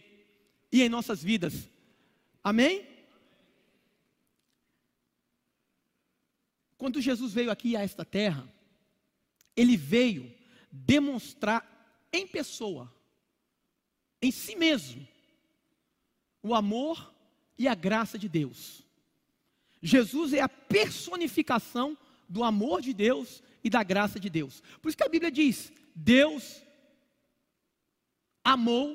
e 0.72 0.82
em 0.82 0.88
nossas 0.88 1.22
vidas. 1.22 1.70
Amém? 2.42 2.93
Quando 6.84 7.00
Jesus 7.00 7.32
veio 7.32 7.50
aqui 7.50 7.76
a 7.76 7.80
esta 7.80 8.04
terra, 8.04 8.46
ele 9.56 9.74
veio 9.74 10.30
demonstrar 10.70 11.66
em 12.12 12.26
pessoa, 12.26 12.94
em 14.20 14.30
si 14.30 14.54
mesmo, 14.54 15.08
o 16.42 16.54
amor 16.54 17.10
e 17.56 17.66
a 17.66 17.74
graça 17.74 18.18
de 18.18 18.28
Deus. 18.28 18.84
Jesus 19.82 20.34
é 20.34 20.42
a 20.42 20.48
personificação 20.48 21.96
do 22.28 22.44
amor 22.44 22.82
de 22.82 22.92
Deus 22.92 23.42
e 23.64 23.70
da 23.70 23.82
graça 23.82 24.20
de 24.20 24.28
Deus. 24.28 24.62
Por 24.82 24.90
isso 24.90 24.98
que 24.98 25.04
a 25.04 25.08
Bíblia 25.08 25.30
diz: 25.30 25.72
Deus 25.94 26.60
amou 28.44 28.94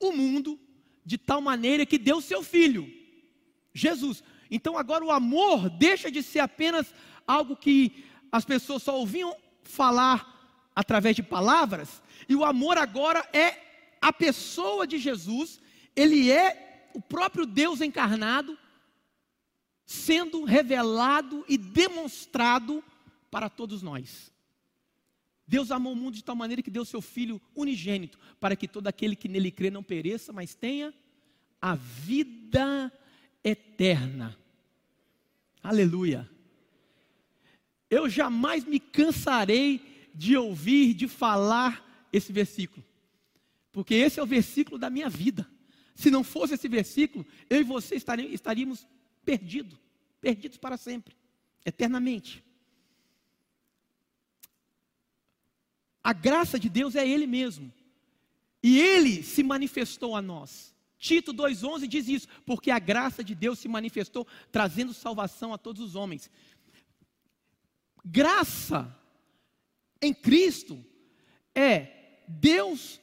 o 0.00 0.12
mundo 0.12 0.58
de 1.04 1.18
tal 1.18 1.42
maneira 1.42 1.84
que 1.84 1.98
deu 1.98 2.22
seu 2.22 2.42
filho, 2.42 2.90
Jesus. 3.74 4.24
Então 4.50 4.76
agora 4.78 5.04
o 5.04 5.10
amor 5.10 5.68
deixa 5.70 6.10
de 6.10 6.22
ser 6.22 6.40
apenas 6.40 6.92
algo 7.26 7.56
que 7.56 8.04
as 8.30 8.44
pessoas 8.44 8.82
só 8.82 8.96
ouviam 8.96 9.36
falar 9.62 10.34
através 10.74 11.16
de 11.16 11.22
palavras, 11.22 12.02
e 12.28 12.36
o 12.36 12.44
amor 12.44 12.76
agora 12.76 13.26
é 13.32 13.96
a 14.00 14.12
pessoa 14.12 14.86
de 14.86 14.98
Jesus, 14.98 15.58
ele 15.94 16.30
é 16.30 16.90
o 16.94 17.00
próprio 17.00 17.46
Deus 17.46 17.80
encarnado, 17.80 18.58
sendo 19.86 20.44
revelado 20.44 21.44
e 21.48 21.56
demonstrado 21.56 22.84
para 23.30 23.48
todos 23.48 23.82
nós. 23.82 24.30
Deus 25.46 25.70
amou 25.70 25.92
o 25.92 25.96
mundo 25.96 26.14
de 26.14 26.24
tal 26.24 26.34
maneira 26.34 26.62
que 26.62 26.70
deu 26.70 26.84
seu 26.84 27.00
Filho 27.00 27.40
unigênito, 27.54 28.18
para 28.40 28.56
que 28.56 28.66
todo 28.66 28.88
aquele 28.88 29.16
que 29.16 29.28
nele 29.28 29.50
crê 29.50 29.70
não 29.70 29.82
pereça, 29.82 30.32
mas 30.32 30.54
tenha 30.54 30.92
a 31.60 31.74
vida 31.74 32.92
eterna. 33.42 34.36
Aleluia. 35.62 36.28
Eu 37.88 38.08
jamais 38.08 38.64
me 38.64 38.80
cansarei 38.80 40.10
de 40.14 40.36
ouvir, 40.36 40.94
de 40.94 41.08
falar 41.08 42.08
esse 42.12 42.32
versículo, 42.32 42.84
porque 43.72 43.94
esse 43.94 44.18
é 44.18 44.22
o 44.22 44.26
versículo 44.26 44.78
da 44.78 44.88
minha 44.88 45.08
vida. 45.08 45.48
Se 45.94 46.10
não 46.10 46.22
fosse 46.22 46.54
esse 46.54 46.68
versículo, 46.68 47.26
eu 47.48 47.60
e 47.60 47.64
você 47.64 47.96
estaríamos 47.96 48.86
perdidos, 49.24 49.78
perdidos 50.20 50.58
para 50.58 50.76
sempre, 50.76 51.16
eternamente. 51.64 52.44
A 56.04 56.12
graça 56.12 56.56
de 56.58 56.68
Deus 56.68 56.94
é 56.94 57.08
Ele 57.08 57.26
mesmo. 57.26 57.72
E 58.62 58.78
Ele 58.78 59.24
se 59.24 59.42
manifestou 59.42 60.14
a 60.14 60.22
nós. 60.22 60.75
Tito 60.98 61.32
2,11 61.34 61.86
diz 61.86 62.08
isso, 62.08 62.28
porque 62.44 62.70
a 62.70 62.78
graça 62.78 63.22
de 63.22 63.34
Deus 63.34 63.58
se 63.58 63.68
manifestou 63.68 64.26
trazendo 64.50 64.94
salvação 64.94 65.52
a 65.52 65.58
todos 65.58 65.82
os 65.82 65.94
homens. 65.94 66.30
Graça 68.04 68.96
em 70.00 70.14
Cristo 70.14 70.82
é 71.54 72.22
Deus 72.28 73.00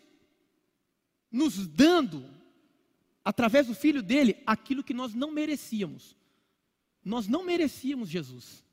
nos 1.31 1.67
dando, 1.67 2.29
através 3.23 3.67
do 3.67 3.75
Filho 3.75 4.01
dele, 4.01 4.41
aquilo 4.45 4.83
que 4.83 4.93
nós 4.93 5.13
não 5.13 5.31
merecíamos. 5.31 6.15
Nós 7.03 7.27
não 7.27 7.43
merecíamos 7.43 8.09
Jesus. 8.09 8.63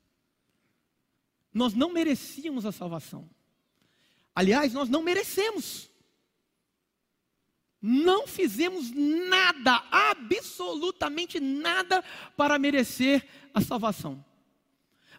Nós 1.53 1.73
não 1.73 1.91
merecíamos 1.91 2.65
a 2.65 2.71
salvação. 2.71 3.29
Aliás, 4.33 4.73
nós 4.73 4.89
não 4.89 5.03
merecemos. 5.03 5.90
Não 7.81 8.27
fizemos 8.27 8.91
nada, 8.91 9.83
absolutamente 9.91 11.39
nada, 11.39 12.03
para 12.37 12.59
merecer 12.59 13.27
a 13.53 13.59
salvação. 13.59 14.23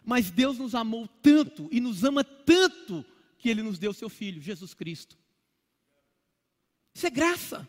Mas 0.05 0.31
Deus 0.31 0.57
nos 0.57 0.73
amou 0.73 1.07
tanto 1.21 1.67
e 1.71 1.81
nos 1.81 2.03
ama 2.03 2.23
tanto 2.23 3.05
que 3.37 3.49
Ele 3.49 3.61
nos 3.61 3.77
deu 3.77 3.93
seu 3.93 4.09
Filho, 4.09 4.41
Jesus 4.41 4.73
Cristo. 4.73 5.17
Isso 6.93 7.07
é 7.07 7.09
graça. 7.09 7.67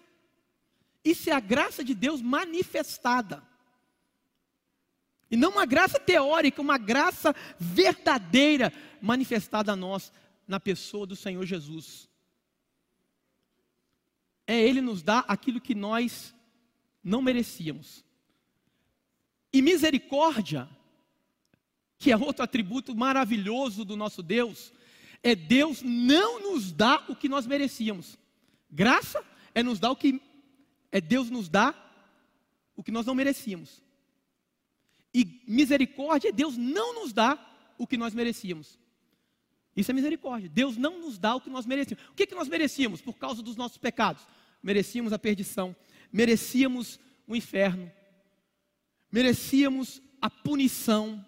Isso 1.05 1.29
é 1.29 1.33
a 1.33 1.41
graça 1.41 1.83
de 1.83 1.95
Deus 1.95 2.23
manifestada. 2.23 3.43
E 5.31 5.37
não 5.37 5.51
uma 5.51 5.67
graça 5.67 5.99
teórica, 5.99 6.63
uma 6.63 6.79
graça 6.79 7.35
verdadeira 7.59 8.73
manifestada 9.03 9.73
a 9.73 9.77
nós 9.77 10.13
na 10.47 10.61
pessoa 10.61 11.07
do 11.07 11.17
Senhor 11.17 11.45
Jesus. 11.45 12.09
É 14.47 14.61
Ele 14.61 14.81
nos 14.81 15.03
dar 15.03 15.25
aquilo 15.29 15.61
que 15.61 15.75
nós 15.75 16.35
não 17.03 17.23
merecíamos. 17.23 18.05
E 19.53 19.63
misericórdia, 19.63 20.69
que 21.99 22.11
é 22.11 22.17
outro 22.17 22.43
atributo 22.43 22.95
maravilhoso 22.95 23.85
do 23.85 23.97
nosso 23.97 24.23
Deus, 24.23 24.73
é 25.23 25.35
Deus 25.35 25.81
não 25.83 26.41
nos 26.41 26.73
dar 26.73 27.11
o 27.11 27.17
que 27.17 27.29
nós 27.29 27.47
merecíamos. 27.47 28.19
Graça 28.71 29.25
é 29.55 29.63
nos 29.63 29.79
dar 29.79 29.91
o 29.91 29.97
que 29.97 30.21
é 30.91 31.01
Deus 31.01 31.31
nos 31.31 31.49
dar 31.49 31.85
o 32.77 32.83
que 32.83 32.93
nós 32.93 33.07
não 33.07 33.15
merecíamos. 33.15 33.83
E 35.13 35.43
misericórdia 35.47 36.29
é 36.29 36.33
Deus 36.33 36.57
não 36.57 36.95
nos 36.95 37.13
dá 37.13 37.39
o 37.79 37.87
que 37.87 37.97
nós 37.97 38.15
merecíamos. 38.15 38.79
Isso 39.77 39.91
é 39.91 39.95
misericórdia. 39.95 40.49
Deus 40.49 40.77
não 40.77 41.01
nos 41.01 41.19
dá 41.19 41.35
o 41.35 41.41
que 41.41 41.51
nós 41.51 41.67
merecíamos. 41.67 42.05
O 42.11 42.15
que, 42.15 42.27
que 42.27 42.35
nós 42.35 42.49
merecíamos 42.49 43.01
por 43.01 43.15
causa 43.15 43.43
dos 43.43 43.57
nossos 43.57 43.79
pecados? 43.79 44.27
Merecíamos 44.63 45.13
a 45.13 45.19
perdição, 45.19 45.75
merecíamos 46.13 46.99
o 47.27 47.35
inferno, 47.35 47.91
merecíamos 49.11 50.01
a 50.21 50.31
punição. 50.31 51.25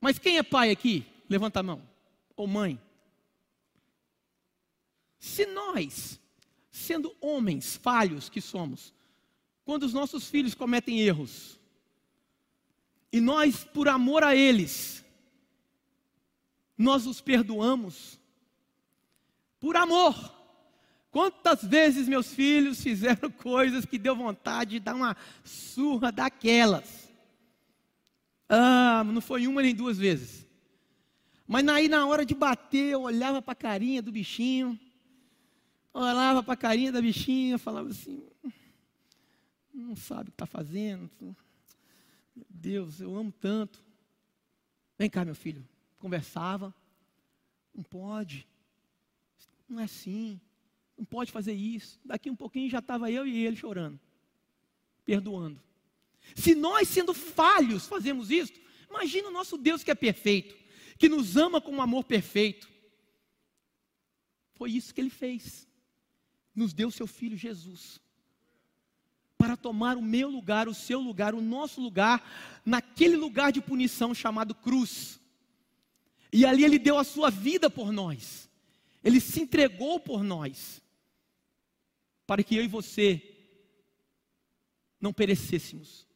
Mas 0.00 0.18
quem 0.18 0.38
é 0.38 0.42
pai 0.42 0.70
aqui? 0.70 1.06
Levanta 1.28 1.60
a 1.60 1.62
mão. 1.62 1.82
Ou 2.36 2.46
mãe? 2.46 2.80
Se 5.18 5.46
nós, 5.46 6.20
sendo 6.70 7.16
homens 7.20 7.76
falhos 7.76 8.28
que 8.28 8.40
somos, 8.40 8.94
quando 9.64 9.82
os 9.82 9.92
nossos 9.92 10.28
filhos 10.28 10.54
cometem 10.54 11.00
erros, 11.00 11.58
e 13.10 13.20
nós, 13.20 13.64
por 13.64 13.88
amor 13.88 14.22
a 14.22 14.36
eles, 14.36 15.04
nós 16.76 17.06
os 17.06 17.20
perdoamos, 17.20 18.18
por 19.58 19.76
amor. 19.76 20.34
Quantas 21.10 21.62
vezes 21.62 22.08
meus 22.08 22.32
filhos 22.32 22.82
fizeram 22.82 23.30
coisas 23.42 23.84
que 23.86 23.98
deu 23.98 24.14
vontade 24.14 24.72
de 24.72 24.80
dar 24.80 24.94
uma 24.94 25.16
surra 25.44 26.12
daquelas? 26.12 27.08
Ah, 28.48 29.02
não 29.04 29.20
foi 29.20 29.46
uma 29.46 29.62
nem 29.62 29.74
duas 29.74 29.96
vezes. 29.96 30.46
Mas 31.46 31.66
aí 31.68 31.88
na 31.88 32.06
hora 32.06 32.26
de 32.26 32.34
bater, 32.34 32.92
eu 32.92 33.02
olhava 33.02 33.40
para 33.40 33.52
a 33.52 33.56
carinha 33.56 34.02
do 34.02 34.12
bichinho, 34.12 34.78
olhava 35.94 36.42
para 36.42 36.54
a 36.54 36.56
carinha 36.56 36.92
da 36.92 37.00
bichinha, 37.00 37.56
falava 37.56 37.88
assim: 37.88 38.22
não 39.72 39.96
sabe 39.96 40.22
o 40.22 40.32
que 40.32 40.34
está 40.34 40.46
fazendo. 40.46 41.10
Meu 42.34 42.46
Deus, 42.50 43.00
eu 43.00 43.16
amo 43.16 43.32
tanto. 43.32 43.82
Vem 44.98 45.08
cá, 45.08 45.24
meu 45.24 45.34
filho. 45.34 45.66
Conversava. 45.98 46.74
Não 47.74 47.82
pode. 47.82 48.46
Não 49.68 49.80
é 49.80 49.84
assim. 49.84 50.40
Não 50.96 51.04
pode 51.04 51.30
fazer 51.30 51.52
isso. 51.52 52.00
Daqui 52.04 52.30
um 52.30 52.36
pouquinho 52.36 52.70
já 52.70 52.78
estava 52.78 53.10
eu 53.10 53.26
e 53.26 53.44
ele 53.44 53.56
chorando, 53.56 54.00
perdoando. 55.04 55.60
Se 56.34 56.54
nós, 56.54 56.88
sendo 56.88 57.12
falhos, 57.12 57.86
fazemos 57.86 58.30
isso, 58.30 58.52
imagina 58.88 59.28
o 59.28 59.32
nosso 59.32 59.58
Deus 59.58 59.84
que 59.84 59.90
é 59.90 59.94
perfeito, 59.94 60.56
que 60.98 61.08
nos 61.08 61.36
ama 61.36 61.60
com 61.60 61.72
um 61.72 61.82
amor 61.82 62.04
perfeito. 62.04 62.68
Foi 64.54 64.70
isso 64.70 64.94
que 64.94 65.00
ele 65.00 65.10
fez. 65.10 65.68
Nos 66.54 66.72
deu 66.72 66.90
seu 66.90 67.06
filho 67.06 67.36
Jesus 67.36 68.00
para 69.36 69.56
tomar 69.56 69.96
o 69.96 70.02
meu 70.02 70.30
lugar, 70.30 70.66
o 70.66 70.74
seu 70.74 70.98
lugar, 70.98 71.34
o 71.34 71.42
nosso 71.42 71.80
lugar, 71.80 72.60
naquele 72.64 73.16
lugar 73.16 73.52
de 73.52 73.60
punição 73.60 74.14
chamado 74.14 74.54
cruz. 74.54 75.20
E 76.32 76.44
ali 76.44 76.64
ele 76.64 76.78
deu 76.78 76.98
a 76.98 77.04
sua 77.04 77.30
vida 77.30 77.70
por 77.70 77.92
nós, 77.92 78.48
ele 79.02 79.20
se 79.20 79.40
entregou 79.40 80.00
por 80.00 80.22
nós, 80.22 80.82
para 82.26 82.42
que 82.42 82.56
eu 82.56 82.64
e 82.64 82.68
você 82.68 83.22
não 85.00 85.12
perecêssemos, 85.12 86.06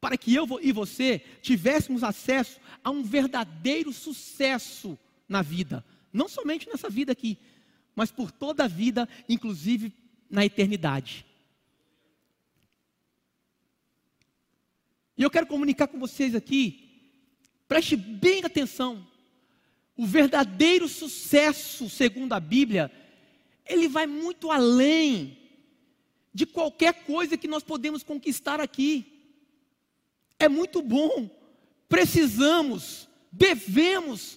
para 0.00 0.16
que 0.16 0.34
eu 0.34 0.46
e 0.62 0.72
você 0.72 1.18
tivéssemos 1.42 2.02
acesso 2.02 2.58
a 2.82 2.90
um 2.90 3.02
verdadeiro 3.02 3.92
sucesso 3.92 4.98
na 5.28 5.42
vida, 5.42 5.84
não 6.12 6.28
somente 6.28 6.66
nessa 6.68 6.88
vida 6.88 7.12
aqui, 7.12 7.38
mas 7.94 8.10
por 8.10 8.30
toda 8.30 8.64
a 8.64 8.68
vida, 8.68 9.08
inclusive 9.28 9.92
na 10.30 10.44
eternidade. 10.44 11.26
E 15.18 15.22
eu 15.22 15.30
quero 15.30 15.46
comunicar 15.46 15.86
com 15.86 15.98
vocês 15.98 16.34
aqui, 16.34 16.89
preste 17.70 17.94
bem 17.94 18.44
atenção. 18.44 19.06
O 19.96 20.04
verdadeiro 20.04 20.88
sucesso, 20.88 21.88
segundo 21.88 22.32
a 22.32 22.40
Bíblia, 22.40 22.90
ele 23.64 23.86
vai 23.86 24.08
muito 24.08 24.50
além 24.50 25.38
de 26.34 26.46
qualquer 26.46 27.04
coisa 27.04 27.36
que 27.36 27.46
nós 27.46 27.62
podemos 27.62 28.02
conquistar 28.02 28.60
aqui. 28.60 29.06
É 30.36 30.48
muito 30.48 30.82
bom, 30.82 31.30
precisamos, 31.88 33.08
devemos 33.30 34.36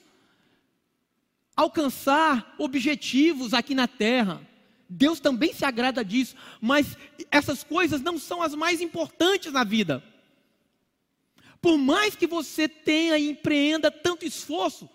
alcançar 1.56 2.54
objetivos 2.60 3.52
aqui 3.52 3.74
na 3.74 3.88
terra. 3.88 4.48
Deus 4.88 5.20
também 5.20 5.56
se 5.56 5.66
agrada 5.66 6.06
disso, 6.06 6.36
mas 6.62 6.96
essas 7.32 7.64
coisas 7.64 8.00
não 8.00 8.20
são 8.20 8.44
as 8.44 8.54
mais 8.54 8.80
importantes 8.80 9.52
na 9.52 9.64
vida. 9.64 10.04
Por 11.64 11.78
mais 11.78 12.14
que 12.14 12.28
você 12.28 12.68
tenha 12.68 13.18
e 13.18 13.30
empreenda 13.30 13.90
tanto 13.90 14.26
esforço, 14.26 14.90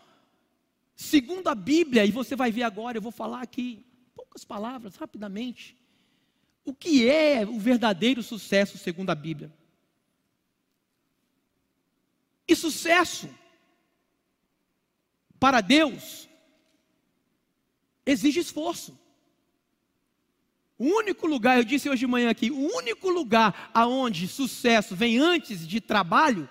segundo 0.95 1.49
a 1.49 1.55
Bíblia, 1.55 2.05
e 2.05 2.11
você 2.11 2.37
vai 2.37 2.53
ver 2.53 2.63
agora, 2.63 2.99
eu 2.99 3.01
vou 3.01 3.11
falar 3.11 3.41
aqui 3.41 3.87
poucas 4.15 4.45
palavras, 4.45 4.95
rapidamente. 4.95 5.75
O 6.67 6.75
que 6.75 7.09
é 7.09 7.47
o 7.47 7.59
verdadeiro 7.59 8.23
sucesso 8.23 8.77
segundo 8.77 9.09
a 9.09 9.15
Bíblia? 9.15 9.51
E 12.47 12.55
sucesso 12.55 13.31
para 15.41 15.63
Deus 15.63 16.29
exige 18.05 18.41
esforço. 18.41 18.99
O 20.77 20.85
único 20.85 21.27
lugar, 21.27 21.57
eu 21.57 21.65
disse 21.65 21.89
hoje 21.89 22.01
de 22.01 22.07
manhã 22.07 22.29
aqui, 22.29 22.51
o 22.51 22.77
único 22.77 23.09
lugar 23.09 23.71
aonde 23.73 24.29
sucesso 24.29 24.95
vem 24.95 25.17
antes 25.17 25.67
de 25.67 25.81
trabalho 25.81 26.47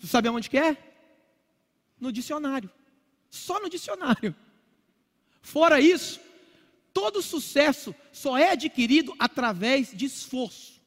você 0.00 0.06
sabe 0.06 0.28
aonde 0.28 0.48
que 0.48 0.56
é? 0.56 0.76
No 2.00 2.10
dicionário. 2.10 2.70
Só 3.28 3.60
no 3.60 3.68
dicionário. 3.68 4.34
Fora 5.42 5.78
isso, 5.78 6.20
todo 6.92 7.22
sucesso 7.22 7.94
só 8.10 8.36
é 8.36 8.52
adquirido 8.52 9.14
através 9.18 9.92
de 9.92 10.06
esforço. 10.06 10.80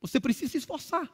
Você 0.00 0.20
precisa 0.20 0.52
se 0.52 0.58
esforçar. 0.58 1.10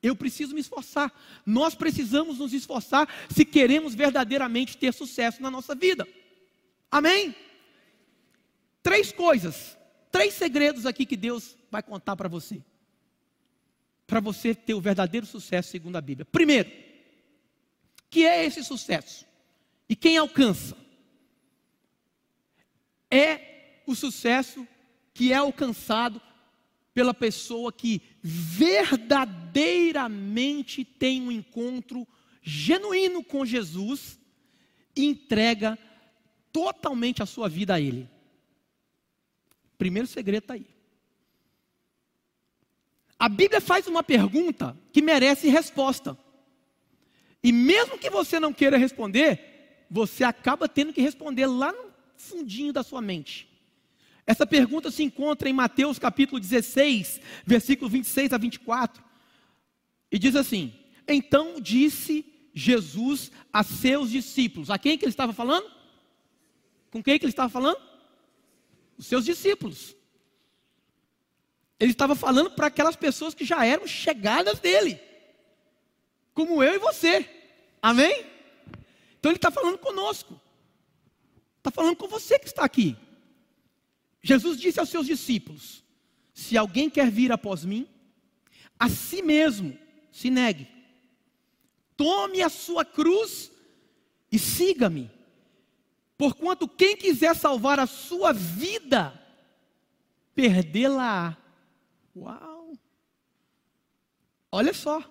Eu 0.00 0.14
preciso 0.14 0.54
me 0.54 0.60
esforçar. 0.60 1.12
Nós 1.44 1.74
precisamos 1.74 2.38
nos 2.38 2.52
esforçar 2.52 3.08
se 3.28 3.44
queremos 3.44 3.94
verdadeiramente 3.94 4.76
ter 4.76 4.94
sucesso 4.94 5.42
na 5.42 5.50
nossa 5.50 5.74
vida. 5.74 6.06
Amém? 6.90 7.34
Três 8.80 9.10
coisas, 9.10 9.76
três 10.12 10.34
segredos 10.34 10.86
aqui 10.86 11.04
que 11.04 11.16
Deus 11.16 11.56
vai 11.70 11.82
contar 11.82 12.14
para 12.14 12.28
você 12.28 12.62
para 14.06 14.20
você 14.20 14.54
ter 14.54 14.74
o 14.74 14.80
verdadeiro 14.80 15.26
sucesso 15.26 15.70
segundo 15.70 15.96
a 15.96 16.00
Bíblia. 16.00 16.24
Primeiro, 16.24 16.70
que 18.10 18.24
é 18.24 18.44
esse 18.44 18.62
sucesso? 18.62 19.26
E 19.88 19.96
quem 19.96 20.16
alcança? 20.16 20.76
É 23.10 23.80
o 23.86 23.94
sucesso 23.94 24.66
que 25.12 25.32
é 25.32 25.36
alcançado 25.36 26.22
pela 26.92 27.12
pessoa 27.12 27.72
que 27.72 28.00
verdadeiramente 28.22 30.84
tem 30.84 31.20
um 31.22 31.32
encontro 31.32 32.06
genuíno 32.42 33.24
com 33.24 33.44
Jesus 33.44 34.18
e 34.94 35.04
entrega 35.04 35.76
totalmente 36.52 37.20
a 37.22 37.26
sua 37.26 37.48
vida 37.48 37.74
a 37.74 37.80
Ele. 37.80 38.08
Primeiro 39.76 40.06
segredo 40.06 40.44
está 40.44 40.54
aí. 40.54 40.73
A 43.24 43.28
Bíblia 43.30 43.58
faz 43.58 43.86
uma 43.86 44.02
pergunta 44.02 44.76
que 44.92 45.00
merece 45.00 45.48
resposta. 45.48 46.14
E 47.42 47.52
mesmo 47.52 47.96
que 47.96 48.10
você 48.10 48.38
não 48.38 48.52
queira 48.52 48.76
responder, 48.76 49.86
você 49.90 50.22
acaba 50.22 50.68
tendo 50.68 50.92
que 50.92 51.00
responder 51.00 51.46
lá 51.46 51.72
no 51.72 51.90
fundinho 52.18 52.70
da 52.70 52.82
sua 52.82 53.00
mente. 53.00 53.48
Essa 54.26 54.46
pergunta 54.46 54.90
se 54.90 55.02
encontra 55.02 55.48
em 55.48 55.54
Mateus 55.54 55.98
capítulo 55.98 56.38
16, 56.38 57.18
versículo 57.46 57.88
26 57.88 58.34
a 58.34 58.36
24. 58.36 59.02
E 60.12 60.18
diz 60.18 60.36
assim: 60.36 60.74
Então 61.08 61.58
disse 61.58 62.26
Jesus 62.52 63.32
a 63.50 63.62
seus 63.62 64.10
discípulos. 64.10 64.68
A 64.68 64.78
quem 64.78 64.98
que 64.98 65.06
ele 65.06 65.12
estava 65.12 65.32
falando? 65.32 65.70
Com 66.90 67.02
quem 67.02 67.18
que 67.18 67.24
ele 67.24 67.32
estava 67.32 67.48
falando? 67.48 67.80
Os 68.98 69.06
seus 69.06 69.24
discípulos. 69.24 69.96
Ele 71.78 71.92
estava 71.92 72.14
falando 72.14 72.50
para 72.50 72.68
aquelas 72.68 72.96
pessoas 72.96 73.34
que 73.34 73.44
já 73.44 73.64
eram 73.64 73.86
chegadas 73.86 74.60
dele, 74.60 75.00
como 76.32 76.62
eu 76.62 76.74
e 76.74 76.78
você. 76.78 77.28
Amém? 77.82 78.24
Então 79.18 79.30
ele 79.30 79.38
está 79.38 79.50
falando 79.50 79.78
conosco. 79.78 80.40
Está 81.58 81.70
falando 81.70 81.96
com 81.96 82.08
você 82.08 82.38
que 82.38 82.46
está 82.46 82.64
aqui. 82.64 82.96
Jesus 84.22 84.58
disse 84.58 84.80
aos 84.80 84.88
seus 84.88 85.06
discípulos: 85.06 85.82
Se 86.32 86.56
alguém 86.56 86.90
quer 86.90 87.10
vir 87.10 87.32
após 87.32 87.64
mim, 87.64 87.88
a 88.78 88.88
si 88.88 89.22
mesmo 89.22 89.78
se 90.10 90.30
negue. 90.30 90.68
Tome 91.96 92.42
a 92.42 92.48
sua 92.48 92.84
cruz 92.84 93.50
e 94.30 94.38
siga-me. 94.38 95.10
Porquanto 96.16 96.68
quem 96.68 96.96
quiser 96.96 97.34
salvar 97.34 97.78
a 97.78 97.86
sua 97.86 98.32
vida, 98.32 99.12
perdê-la. 100.34 101.36
Uau! 102.16 102.78
Olha 104.50 104.72
só. 104.72 105.02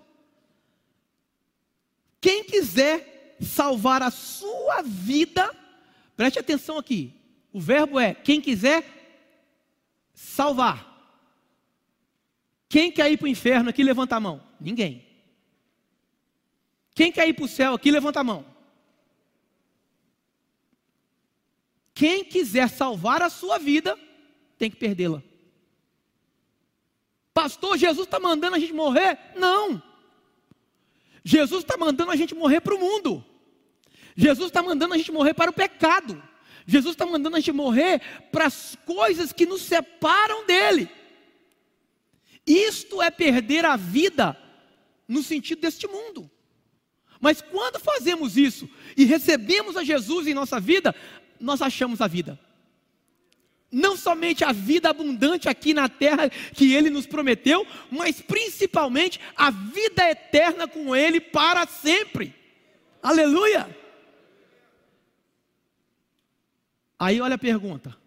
Quem 2.22 2.44
quiser 2.46 3.36
salvar 3.42 4.02
a 4.02 4.10
sua 4.10 4.82
vida, 4.82 5.54
preste 6.16 6.40
atenção 6.40 6.78
aqui. 6.78 7.14
O 7.52 7.60
verbo 7.60 8.00
é 8.00 8.14
quem 8.14 8.40
quiser 8.40 8.86
salvar. 10.14 10.90
Quem 12.70 12.92
quer 12.92 13.12
ir 13.12 13.18
para 13.18 13.26
o 13.26 13.30
inferno 13.30 13.70
aqui, 13.70 13.84
levanta 13.84 14.16
a 14.16 14.20
mão. 14.20 14.42
Ninguém. 14.60 15.06
Quem 16.96 17.12
quer 17.12 17.28
ir 17.28 17.34
para 17.34 17.46
o 17.46 17.48
céu 17.48 17.74
aqui, 17.74 17.92
levanta 17.92 18.22
a 18.22 18.24
mão. 18.24 18.46
Quem 21.94 22.24
quiser 22.24 22.70
salvar 22.70 23.22
a 23.22 23.30
sua 23.30 23.60
vida, 23.60 24.00
tem 24.58 24.72
que 24.72 24.78
perdê-la. 24.78 25.22
Pastor, 27.34 27.78
Jesus 27.78 28.06
está 28.06 28.20
mandando 28.20 28.56
a 28.56 28.60
gente 28.60 28.74
morrer? 28.74 29.18
Não. 29.36 29.82
Jesus 31.24 31.64
está 31.64 31.78
mandando 31.78 32.12
a 32.12 32.16
gente 32.16 32.36
morrer 32.36 32.62
para 32.62 32.76
o 32.76 32.80
mundo. 32.80 33.24
Jesus 34.16 34.48
está 34.48 34.62
mandando 34.62 34.94
a 34.94 34.98
gente 34.98 35.12
morrer 35.12 35.34
para 35.34 35.50
o 35.50 35.54
pecado. 35.54 36.22
Jesus 36.66 36.94
está 36.94 37.06
mandando 37.06 37.36
a 37.36 37.40
gente 37.40 37.52
morrer 37.52 38.02
para 38.32 38.46
as 38.46 38.78
coisas 38.86 39.34
que 39.34 39.46
nos 39.46 39.62
separam 39.62 40.46
dele. 40.46 40.90
Isto 42.46 43.02
é 43.02 43.10
perder 43.10 43.66
a 43.66 43.76
vida 43.76 44.38
no 45.08 45.24
sentido 45.24 45.62
deste 45.62 45.88
mundo. 45.88 46.30
Mas 47.20 47.42
quando 47.42 47.80
fazemos 47.80 48.38
isso 48.38 48.70
e 48.98 49.06
recebemos 49.06 49.78
a 49.78 49.84
Jesus 49.84 50.28
em 50.28 50.34
nossa 50.34 50.60
vida, 50.60 50.94
nós 51.40 51.62
achamos 51.62 52.02
a 52.02 52.08
vida. 52.08 52.40
Não 53.74 53.98
somente 53.98 54.44
a 54.44 54.52
vida 54.52 54.92
abundante 54.92 55.50
aqui 55.50 55.74
na 55.74 55.90
terra 55.90 56.30
que 56.30 56.76
Ele 56.76 56.92
nos 56.92 57.08
prometeu, 57.08 57.66
mas 57.90 58.22
principalmente 58.22 59.20
a 59.36 59.50
vida 59.50 60.08
eterna 60.08 60.68
com 60.68 60.96
Ele 60.96 61.20
para 61.20 61.66
sempre. 61.66 62.36
Aleluia! 63.02 63.76
Aí 67.00 67.20
olha 67.20 67.34
a 67.34 67.40
pergunta: 67.40 67.98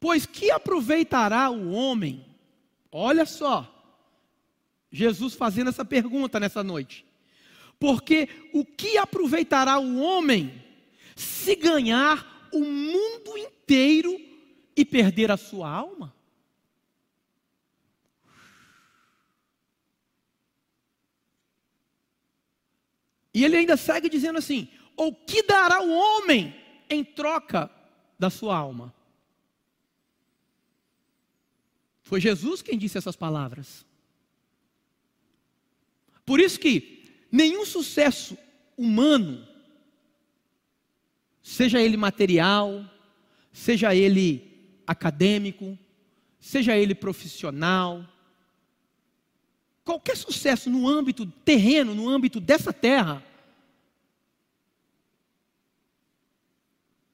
Pois 0.00 0.26
que 0.26 0.50
aproveitará 0.50 1.48
o 1.48 1.70
homem? 1.70 2.26
Olha 2.90 3.24
só, 3.24 3.72
Jesus 4.90 5.34
fazendo 5.34 5.70
essa 5.70 5.84
pergunta 5.84 6.40
nessa 6.40 6.64
noite. 6.64 7.06
Porque 7.78 8.28
o 8.52 8.64
que 8.64 8.98
aproveitará 8.98 9.78
o 9.78 10.00
homem 10.00 10.60
se 11.14 11.54
ganhar 11.54 12.39
o 12.52 12.60
mundo 12.60 13.36
inteiro 13.36 14.18
e 14.76 14.84
perder 14.84 15.30
a 15.30 15.36
sua 15.36 15.70
alma? 15.70 16.14
E 23.32 23.44
ele 23.44 23.56
ainda 23.56 23.76
segue 23.76 24.08
dizendo 24.08 24.38
assim: 24.38 24.68
ou 24.96 25.14
que 25.14 25.42
dará 25.42 25.82
o 25.82 25.90
homem 25.90 26.54
em 26.88 27.04
troca 27.04 27.70
da 28.18 28.28
sua 28.28 28.56
alma? 28.56 28.94
Foi 32.02 32.20
Jesus 32.20 32.60
quem 32.60 32.76
disse 32.76 32.98
essas 32.98 33.14
palavras. 33.14 33.86
Por 36.26 36.40
isso 36.40 36.58
que 36.58 37.26
nenhum 37.30 37.64
sucesso 37.64 38.36
humano 38.76 39.46
seja 41.42 41.80
ele 41.80 41.96
material, 41.96 42.84
seja 43.52 43.94
ele 43.94 44.82
acadêmico, 44.86 45.78
seja 46.38 46.76
ele 46.76 46.94
profissional, 46.94 48.04
qualquer 49.84 50.16
sucesso 50.16 50.70
no 50.70 50.88
âmbito 50.88 51.26
terreno, 51.26 51.94
no 51.94 52.08
âmbito 52.08 52.40
dessa 52.40 52.72
terra, 52.72 53.24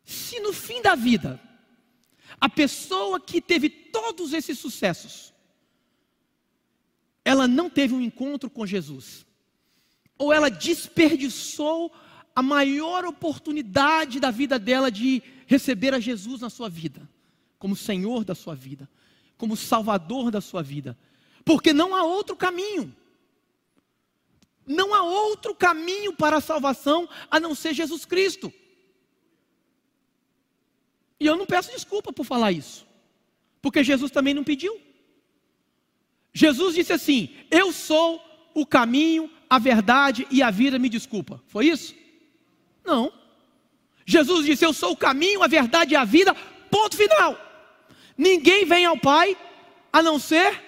se 0.05 0.39
no 0.41 0.53
fim 0.53 0.81
da 0.81 0.95
vida, 0.95 1.41
a 2.41 2.49
pessoa 2.49 3.19
que 3.19 3.41
teve 3.41 3.69
todos 3.69 4.33
esses 4.33 4.59
sucessos, 4.59 5.33
ela 7.25 7.49
não 7.49 7.69
teve 7.69 7.95
um 7.95 8.01
encontro 8.01 8.49
com 8.49 8.67
Jesus, 8.67 9.27
ou 10.17 10.33
ela 10.33 10.49
desperdiçou 10.49 11.93
a 12.37 12.43
maior 12.43 13.07
oportunidade 13.07 14.21
da 14.21 14.31
vida 14.31 14.59
dela 14.59 14.91
de 14.91 15.23
receber 15.47 15.95
a 15.95 15.99
Jesus 15.99 16.43
na 16.43 16.51
sua 16.51 16.69
vida, 16.69 17.09
como 17.59 17.75
Senhor 17.75 18.27
da 18.27 18.35
sua 18.35 18.55
vida, 18.55 18.87
como 19.39 19.57
Salvador 19.57 20.31
da 20.31 20.43
sua 20.43 20.63
vida, 20.63 20.99
porque 21.47 21.73
não 21.73 21.95
há 21.95 22.05
outro 22.05 22.37
caminho. 22.37 22.95
Não 24.67 24.93
há 24.93 25.03
outro 25.03 25.55
caminho 25.55 26.13
para 26.13 26.37
a 26.37 26.41
salvação 26.41 27.09
a 27.31 27.41
não 27.41 27.55
ser 27.55 27.73
Jesus 27.73 28.05
Cristo. 28.05 28.53
E 31.19 31.25
eu 31.25 31.37
não 31.37 31.47
peço 31.47 31.71
desculpa 31.71 32.13
por 32.13 32.27
falar 32.27 32.53
isso, 32.53 32.87
porque 33.63 33.83
Jesus 33.83 34.11
também 34.11 34.35
não 34.35 34.45
pediu. 34.45 34.79
Jesus 36.35 36.75
disse 36.75 36.93
assim: 36.93 37.31
Eu 37.51 37.73
sou 37.73 38.21
o 38.53 38.67
caminho, 38.67 39.31
a 39.49 39.59
verdade 39.59 40.27
e 40.31 40.43
a 40.43 40.51
vida, 40.51 40.79
me 40.79 40.91
desculpa. 40.91 41.43
Foi 41.47 41.69
isso? 41.69 41.95
Não. 42.87 43.13
Jesus 44.07 44.47
disse: 44.47 44.65
Eu 44.65 44.73
sou 44.73 44.93
o 44.93 44.97
caminho, 44.97 45.43
a 45.43 45.49
verdade 45.49 45.95
e 45.95 45.97
a 45.97 46.05
vida, 46.05 46.35
ponto 46.71 46.97
final. 46.97 47.37
Ninguém 48.17 48.65
vem 48.65 48.87
ao 48.87 48.97
Pai 48.97 49.37
a 49.93 50.03
não 50.03 50.19
ser 50.19 50.63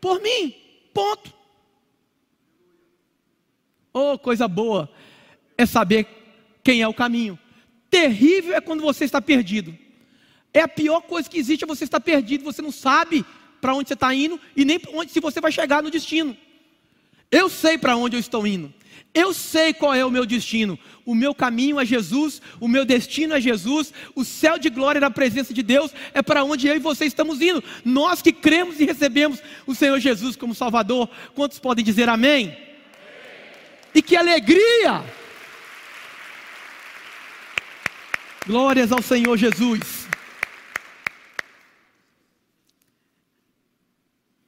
por 0.00 0.20
mim, 0.20 0.54
ponto. 0.94 1.32
Oh, 3.92 4.18
coisa 4.18 4.48
boa 4.48 4.90
é 5.58 5.66
saber 5.66 6.06
quem 6.64 6.80
é 6.80 6.88
o 6.88 6.94
caminho. 6.94 7.38
Terrível 7.90 8.54
é 8.54 8.60
quando 8.60 8.82
você 8.82 9.04
está 9.04 9.20
perdido. 9.20 9.76
É 10.54 10.60
a 10.60 10.68
pior 10.68 11.02
coisa 11.02 11.28
que 11.28 11.38
existe 11.38 11.64
é 11.64 11.66
você 11.66 11.84
estar 11.84 12.00
perdido, 12.00 12.44
você 12.44 12.62
não 12.62 12.72
sabe 12.72 13.24
para 13.60 13.74
onde 13.74 13.88
você 13.88 13.94
está 13.94 14.12
indo 14.14 14.40
e 14.56 14.64
nem 14.64 14.80
onde 14.94 15.12
se 15.12 15.20
você 15.20 15.40
vai 15.40 15.52
chegar 15.52 15.82
no 15.82 15.90
destino. 15.90 16.36
Eu 17.30 17.48
sei 17.48 17.78
para 17.78 17.96
onde 17.96 18.16
eu 18.16 18.20
estou 18.20 18.46
indo. 18.46 18.72
Eu 19.12 19.34
sei 19.34 19.74
qual 19.74 19.92
é 19.92 20.04
o 20.04 20.10
meu 20.10 20.24
destino. 20.24 20.78
O 21.04 21.14
meu 21.14 21.34
caminho 21.34 21.80
é 21.80 21.84
Jesus, 21.84 22.40
o 22.60 22.68
meu 22.68 22.84
destino 22.84 23.34
é 23.34 23.40
Jesus, 23.40 23.92
o 24.14 24.24
céu 24.24 24.58
de 24.58 24.70
glória 24.70 25.00
na 25.00 25.10
presença 25.10 25.52
de 25.52 25.62
Deus 25.62 25.92
é 26.14 26.22
para 26.22 26.44
onde 26.44 26.68
eu 26.68 26.76
e 26.76 26.78
você 26.78 27.06
estamos 27.06 27.40
indo. 27.40 27.62
Nós 27.84 28.22
que 28.22 28.32
cremos 28.32 28.78
e 28.78 28.84
recebemos 28.84 29.40
o 29.66 29.74
Senhor 29.74 29.98
Jesus 29.98 30.36
como 30.36 30.54
Salvador, 30.54 31.08
quantos 31.34 31.58
podem 31.58 31.84
dizer 31.84 32.08
amém? 32.08 32.46
amém. 32.46 32.58
E 33.94 34.00
que 34.00 34.16
alegria! 34.16 35.04
Glórias 38.46 38.92
ao 38.92 39.02
Senhor 39.02 39.36
Jesus. 39.36 40.08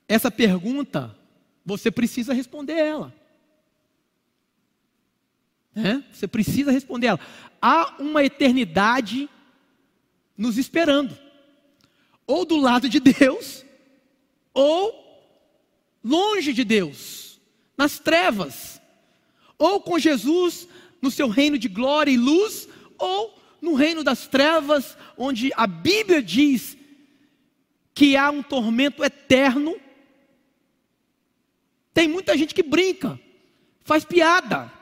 Essa 0.06 0.30
pergunta, 0.30 1.16
você 1.64 1.90
precisa 1.90 2.32
responder 2.32 2.74
ela. 2.74 3.14
É? 5.74 6.02
Você 6.12 6.28
precisa 6.28 6.70
responder 6.70 7.08
ela. 7.08 7.20
Há 7.60 7.96
uma 7.98 8.22
eternidade 8.22 9.28
nos 10.36 10.58
esperando, 10.58 11.16
ou 12.26 12.44
do 12.44 12.56
lado 12.56 12.88
de 12.88 13.00
Deus, 13.00 13.64
ou 14.52 15.02
longe 16.02 16.52
de 16.52 16.64
Deus, 16.64 17.40
nas 17.76 17.98
trevas, 17.98 18.80
ou 19.58 19.80
com 19.80 19.98
Jesus 19.98 20.68
no 21.00 21.10
seu 21.10 21.28
reino 21.28 21.58
de 21.58 21.68
glória 21.68 22.12
e 22.12 22.16
luz, 22.16 22.68
ou 22.96 23.36
no 23.60 23.74
reino 23.74 24.04
das 24.04 24.28
trevas, 24.28 24.96
onde 25.16 25.50
a 25.56 25.66
Bíblia 25.66 26.22
diz 26.22 26.76
que 27.92 28.16
há 28.16 28.30
um 28.30 28.42
tormento 28.42 29.04
eterno. 29.04 29.76
Tem 31.92 32.08
muita 32.08 32.36
gente 32.36 32.54
que 32.54 32.62
brinca, 32.62 33.20
faz 33.82 34.04
piada, 34.04 34.72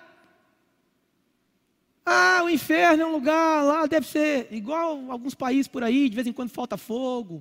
ah, 2.04 2.42
o 2.44 2.50
inferno 2.50 3.02
é 3.04 3.06
um 3.06 3.12
lugar 3.12 3.62
lá, 3.62 3.86
deve 3.86 4.06
ser 4.06 4.48
igual 4.50 5.10
alguns 5.10 5.34
países 5.34 5.68
por 5.68 5.84
aí, 5.84 6.08
de 6.08 6.14
vez 6.16 6.26
em 6.26 6.32
quando 6.32 6.50
falta 6.50 6.76
fogo. 6.76 7.40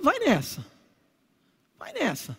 Vai 0.00 0.18
nessa. 0.20 0.64
Vai 1.78 1.92
nessa. 1.92 2.38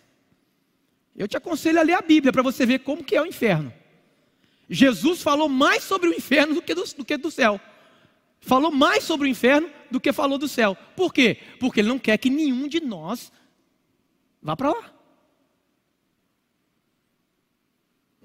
Eu 1.14 1.28
te 1.28 1.36
aconselho 1.36 1.78
a 1.78 1.82
ler 1.82 1.94
a 1.94 2.02
Bíblia 2.02 2.32
para 2.32 2.42
você 2.42 2.64
ver 2.64 2.80
como 2.80 3.04
que 3.04 3.14
é 3.14 3.22
o 3.22 3.26
inferno. 3.26 3.72
Jesus 4.68 5.22
falou 5.22 5.48
mais 5.48 5.84
sobre 5.84 6.08
o 6.08 6.14
inferno 6.14 6.54
do 6.54 6.62
que 6.62 6.74
do, 6.74 6.84
do 6.96 7.04
que 7.04 7.16
do 7.16 7.30
céu. 7.30 7.60
Falou 8.40 8.72
mais 8.72 9.04
sobre 9.04 9.28
o 9.28 9.30
inferno 9.30 9.70
do 9.90 10.00
que 10.00 10.12
falou 10.12 10.36
do 10.36 10.48
céu. 10.48 10.76
Por 10.96 11.12
quê? 11.12 11.38
Porque 11.60 11.80
ele 11.80 11.88
não 11.88 11.98
quer 11.98 12.18
que 12.18 12.28
nenhum 12.28 12.66
de 12.66 12.80
nós 12.80 13.32
vá 14.42 14.56
para 14.56 14.70
lá. 14.70 14.97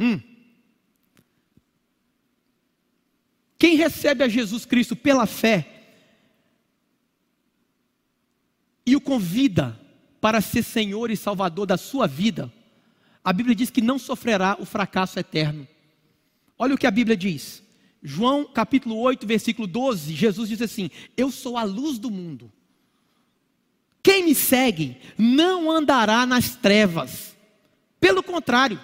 Hum. 0.03 0.19
Quem 3.57 3.77
recebe 3.77 4.21
a 4.25 4.27
Jesus 4.27 4.65
Cristo 4.65 4.97
pela 4.97 5.25
fé 5.25 5.65
e 8.85 8.97
o 8.97 8.99
convida 8.99 9.79
para 10.19 10.41
ser 10.41 10.61
Senhor 10.61 11.09
e 11.09 11.15
Salvador 11.15 11.65
da 11.65 11.77
sua 11.77 12.05
vida, 12.05 12.51
a 13.23 13.31
Bíblia 13.31 13.55
diz 13.55 13.69
que 13.69 13.79
não 13.79 13.97
sofrerá 13.97 14.57
o 14.59 14.65
fracasso 14.65 15.17
eterno. 15.17 15.65
Olha 16.59 16.75
o 16.75 16.77
que 16.77 16.87
a 16.87 16.91
Bíblia 16.91 17.15
diz. 17.15 17.63
João 18.01 18.43
capítulo 18.43 18.97
8, 18.99 19.25
versículo 19.25 19.65
12, 19.65 20.13
Jesus 20.13 20.49
diz 20.49 20.61
assim: 20.61 20.91
Eu 21.15 21.31
sou 21.31 21.57
a 21.57 21.63
luz 21.63 21.97
do 21.97 22.11
mundo. 22.11 22.51
Quem 24.03 24.25
me 24.25 24.35
segue 24.35 24.97
não 25.17 25.71
andará 25.71 26.25
nas 26.25 26.57
trevas. 26.57 27.37
Pelo 28.01 28.21
contrário, 28.21 28.77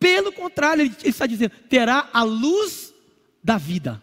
pelo 0.00 0.32
contrário, 0.32 0.82
ele, 0.82 0.96
está 1.04 1.26
dizendo: 1.26 1.52
terá 1.68 2.08
a 2.12 2.22
luz 2.22 2.92
da 3.44 3.58
vida. 3.58 4.02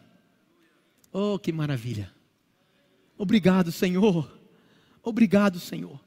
Oh, 1.11 1.39
que 1.39 1.51
maravilha! 1.51 2.13
Obrigado, 3.17 3.71
Senhor. 3.71 4.31
Obrigado, 5.01 5.59
Senhor. 5.59 5.99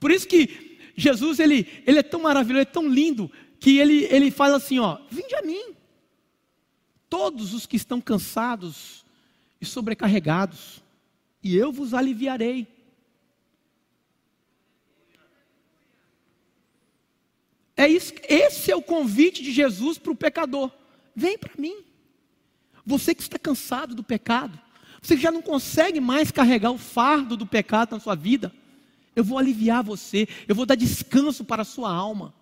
Por 0.00 0.10
isso 0.10 0.26
que 0.26 0.76
Jesus 0.96 1.38
ele, 1.38 1.68
ele 1.86 2.00
é 2.00 2.02
tão 2.02 2.20
maravilhoso, 2.20 2.62
é 2.62 2.64
tão 2.64 2.88
lindo 2.88 3.30
que 3.60 3.78
ele, 3.78 4.04
ele 4.10 4.30
fala 4.30 4.56
assim, 4.56 4.78
ó, 4.80 4.98
vinde 5.10 5.34
a 5.36 5.42
mim. 5.42 5.74
Todos 7.08 7.54
os 7.54 7.66
que 7.66 7.76
estão 7.76 8.00
cansados 8.00 9.04
e 9.60 9.64
sobrecarregados, 9.64 10.82
e 11.42 11.56
eu 11.56 11.70
vos 11.70 11.94
aliviarei. 11.94 12.66
É 17.76 17.86
isso, 17.86 18.14
esse 18.26 18.70
é 18.70 18.76
o 18.76 18.82
convite 18.82 19.42
de 19.42 19.52
Jesus 19.52 19.98
para 19.98 20.12
o 20.12 20.16
pecador. 20.16 20.70
Vem 21.14 21.36
para 21.36 21.52
mim. 21.58 21.76
Você 22.84 23.14
que 23.14 23.22
está 23.22 23.38
cansado 23.38 23.94
do 23.94 24.02
pecado, 24.02 24.58
você 25.02 25.16
que 25.16 25.22
já 25.22 25.30
não 25.30 25.42
consegue 25.42 26.00
mais 26.00 26.30
carregar 26.30 26.70
o 26.70 26.78
fardo 26.78 27.36
do 27.36 27.46
pecado 27.46 27.92
na 27.92 28.00
sua 28.00 28.14
vida, 28.14 28.52
eu 29.14 29.24
vou 29.24 29.38
aliviar 29.38 29.82
você, 29.82 30.28
eu 30.46 30.54
vou 30.54 30.64
dar 30.66 30.74
descanso 30.74 31.44
para 31.44 31.62
a 31.62 31.64
sua 31.64 31.92
alma. 31.92 32.34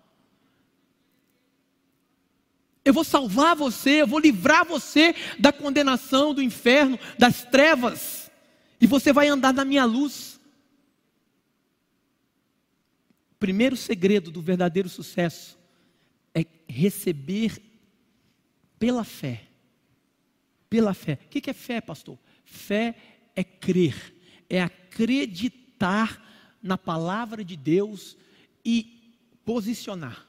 Eu 2.85 2.92
vou 2.92 3.05
salvar 3.05 3.57
você, 3.57 4.03
eu 4.03 4.07
vou 4.07 4.18
livrar 4.18 4.64
você 4.66 5.14
da 5.38 5.53
condenação, 5.53 6.35
do 6.35 6.42
inferno, 6.42 6.99
das 7.18 7.42
trevas, 7.44 8.31
e 8.81 8.87
você 8.87 9.12
vai 9.12 9.29
andar 9.29 9.55
na 9.55 9.64
minha 9.64 9.85
luz. 9.87 10.38
O 13.33 13.34
primeiro 13.44 13.76
segredo 13.76 14.30
do 14.30 14.40
verdadeiro 14.40 14.88
sucesso 14.88 15.59
é 16.35 16.46
receber 16.66 17.62
pela 18.78 19.04
fé. 19.04 19.42
Pela 20.70 20.94
fé. 20.94 21.18
O 21.26 21.28
que 21.28 21.50
é 21.50 21.52
fé, 21.52 21.78
pastor? 21.78 22.18
Fé 22.42 22.94
é 23.37 23.44
crer, 23.44 24.14
é 24.48 24.62
acreditar 24.62 26.24
na 26.62 26.78
palavra 26.78 27.44
de 27.44 27.54
Deus 27.54 28.16
e 28.64 29.12
posicionar. 29.44 30.26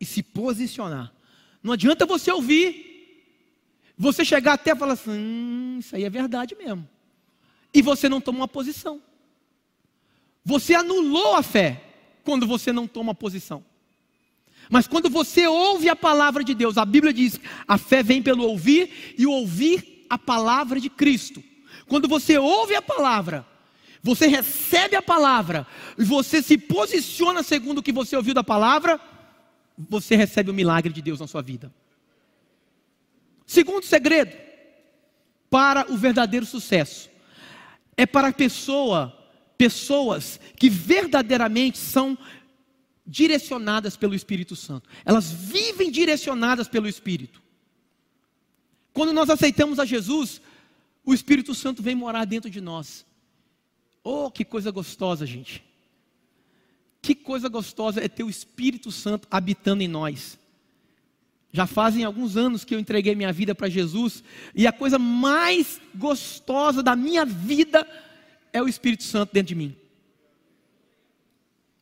E 0.00 0.06
se 0.06 0.22
posicionar. 0.22 1.12
Não 1.62 1.74
adianta 1.74 2.06
você 2.06 2.32
ouvir, 2.32 3.20
você 3.94 4.24
chegar 4.24 4.54
até 4.54 4.72
e 4.72 4.76
falar 4.76 4.94
assim: 4.94 5.10
hum, 5.10 5.76
isso 5.80 5.94
aí 5.94 6.04
é 6.04 6.08
verdade 6.08 6.54
mesmo. 6.54 6.88
E 7.74 7.82
você 7.82 8.08
não 8.08 8.22
toma 8.22 8.38
uma 8.38 8.48
posição. 8.48 9.02
Você 10.46 10.74
anulou 10.74 11.34
a 11.34 11.42
fé 11.42 11.82
quando 12.22 12.46
você 12.46 12.72
não 12.72 12.86
toma 12.86 13.12
posição. 13.12 13.64
Mas 14.70 14.86
quando 14.86 15.10
você 15.10 15.44
ouve 15.44 15.88
a 15.88 15.96
palavra 15.96 16.44
de 16.44 16.54
Deus, 16.54 16.78
a 16.78 16.84
Bíblia 16.84 17.12
diz: 17.12 17.40
a 17.66 17.76
fé 17.76 18.00
vem 18.00 18.22
pelo 18.22 18.44
ouvir 18.44 19.14
e 19.18 19.26
ouvir 19.26 20.06
a 20.08 20.16
palavra 20.16 20.78
de 20.78 20.88
Cristo. 20.88 21.42
Quando 21.88 22.06
você 22.06 22.38
ouve 22.38 22.76
a 22.76 22.80
palavra, 22.80 23.44
você 24.00 24.28
recebe 24.28 24.94
a 24.94 25.02
palavra 25.02 25.66
e 25.98 26.04
você 26.04 26.40
se 26.40 26.56
posiciona 26.56 27.42
segundo 27.42 27.78
o 27.78 27.82
que 27.82 27.90
você 27.90 28.14
ouviu 28.16 28.32
da 28.32 28.44
palavra, 28.44 29.00
você 29.76 30.14
recebe 30.14 30.52
o 30.52 30.54
milagre 30.54 30.92
de 30.92 31.02
Deus 31.02 31.18
na 31.18 31.26
sua 31.26 31.42
vida. 31.42 31.74
Segundo 33.44 33.84
segredo 33.84 34.36
para 35.50 35.92
o 35.92 35.96
verdadeiro 35.96 36.46
sucesso 36.46 37.10
é 37.96 38.06
para 38.06 38.28
a 38.28 38.32
pessoa, 38.32 39.25
pessoas 39.56 40.40
que 40.56 40.68
verdadeiramente 40.68 41.78
são 41.78 42.16
direcionadas 43.06 43.96
pelo 43.96 44.14
Espírito 44.14 44.56
Santo. 44.56 44.88
Elas 45.04 45.30
vivem 45.30 45.90
direcionadas 45.90 46.68
pelo 46.68 46.88
Espírito. 46.88 47.42
Quando 48.92 49.12
nós 49.12 49.30
aceitamos 49.30 49.78
a 49.78 49.84
Jesus, 49.84 50.40
o 51.04 51.14
Espírito 51.14 51.54
Santo 51.54 51.82
vem 51.82 51.94
morar 51.94 52.24
dentro 52.24 52.50
de 52.50 52.60
nós. 52.60 53.06
Oh, 54.02 54.30
que 54.30 54.44
coisa 54.44 54.70
gostosa, 54.70 55.24
gente. 55.24 55.64
Que 57.00 57.14
coisa 57.14 57.48
gostosa 57.48 58.00
é 58.00 58.08
ter 58.08 58.24
o 58.24 58.30
Espírito 58.30 58.90
Santo 58.90 59.28
habitando 59.30 59.82
em 59.82 59.88
nós. 59.88 60.38
Já 61.52 61.66
fazem 61.66 62.04
alguns 62.04 62.36
anos 62.36 62.64
que 62.64 62.74
eu 62.74 62.78
entreguei 62.78 63.14
minha 63.14 63.32
vida 63.32 63.54
para 63.54 63.68
Jesus, 63.68 64.22
e 64.54 64.66
a 64.66 64.72
coisa 64.72 64.98
mais 64.98 65.80
gostosa 65.94 66.82
da 66.82 66.96
minha 66.96 67.24
vida 67.24 67.86
é 68.52 68.62
o 68.62 68.68
Espírito 68.68 69.04
Santo 69.04 69.32
dentro 69.32 69.48
de 69.48 69.54
mim. 69.54 69.76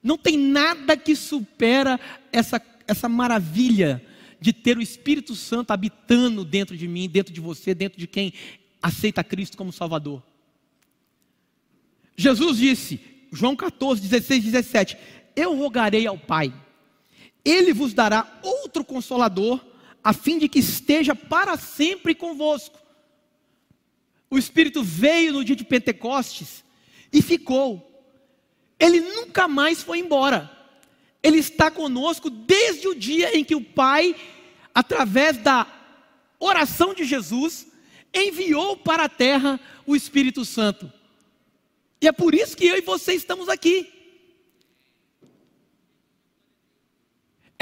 Não 0.02 0.18
tem 0.18 0.36
nada 0.36 0.96
que 0.96 1.16
supera 1.16 1.98
essa, 2.30 2.60
essa 2.86 3.08
maravilha 3.08 4.04
de 4.38 4.52
ter 4.52 4.76
o 4.76 4.82
Espírito 4.82 5.34
Santo 5.34 5.70
habitando 5.70 6.44
dentro 6.44 6.76
de 6.76 6.86
mim, 6.86 7.08
dentro 7.08 7.32
de 7.32 7.40
você, 7.40 7.74
dentro 7.74 7.98
de 7.98 8.06
quem 8.06 8.34
aceita 8.82 9.24
Cristo 9.24 9.56
como 9.56 9.72
Salvador. 9.72 10.22
Jesus 12.14 12.58
disse, 12.58 13.00
João 13.32 13.56
14, 13.56 14.02
16, 14.02 14.44
17: 14.44 14.98
Eu 15.34 15.56
rogarei 15.56 16.06
ao 16.06 16.18
Pai, 16.18 16.52
Ele 17.42 17.72
vos 17.72 17.94
dará 17.94 18.38
outro 18.42 18.84
consolador, 18.84 19.58
a 20.02 20.12
fim 20.12 20.38
de 20.38 20.48
que 20.48 20.58
esteja 20.58 21.14
para 21.14 21.56
sempre 21.56 22.14
convosco. 22.14 22.78
O 24.34 24.38
Espírito 24.38 24.82
veio 24.82 25.32
no 25.32 25.44
dia 25.44 25.56
de 25.56 25.64
Pentecostes 25.64 26.64
e 27.12 27.22
ficou. 27.22 27.90
Ele 28.78 29.00
nunca 29.00 29.48
mais 29.48 29.82
foi 29.82 29.98
embora. 29.98 30.50
Ele 31.22 31.38
está 31.38 31.70
conosco 31.70 32.28
desde 32.28 32.88
o 32.88 32.94
dia 32.94 33.36
em 33.36 33.44
que 33.44 33.54
o 33.54 33.60
Pai 33.60 34.14
através 34.74 35.36
da 35.38 35.66
oração 36.38 36.92
de 36.92 37.04
Jesus, 37.04 37.68
enviou 38.12 38.76
para 38.76 39.04
a 39.04 39.08
terra 39.08 39.60
o 39.86 39.94
Espírito 39.94 40.44
Santo. 40.44 40.92
E 42.00 42.08
é 42.08 42.12
por 42.12 42.34
isso 42.34 42.56
que 42.56 42.66
eu 42.66 42.76
e 42.76 42.80
você 42.80 43.14
estamos 43.14 43.48
aqui. 43.48 43.92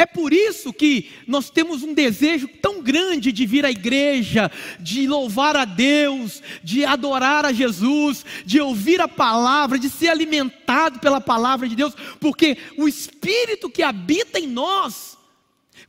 É 0.03 0.07
por 0.07 0.33
isso 0.33 0.73
que 0.73 1.13
nós 1.29 1.49
temos 1.49 1.85
um 1.85 1.95
desejo 1.95 2.49
tão 2.61 2.83
grande 2.83 3.31
de 3.31 3.47
vir 3.47 3.65
à 3.65 3.71
igreja, 3.71 4.51
de 4.81 5.07
louvar 5.07 5.55
a 5.55 5.65
Deus, 5.65 6.43
de 6.61 6.85
adorar 6.85 7.45
a 7.45 7.53
Jesus, 7.53 8.27
de 8.45 8.61
ouvir 8.61 9.01
a 9.01 9.07
palavra, 9.07 9.79
de 9.79 9.89
ser 9.89 10.09
alimentado 10.09 10.99
pela 10.99 11.21
palavra 11.21 11.69
de 11.69 11.77
Deus, 11.77 11.95
porque 12.19 12.59
o 12.77 12.89
Espírito 12.89 13.71
que 13.71 13.81
habita 13.81 14.41
em 14.41 14.49
nós 14.49 15.17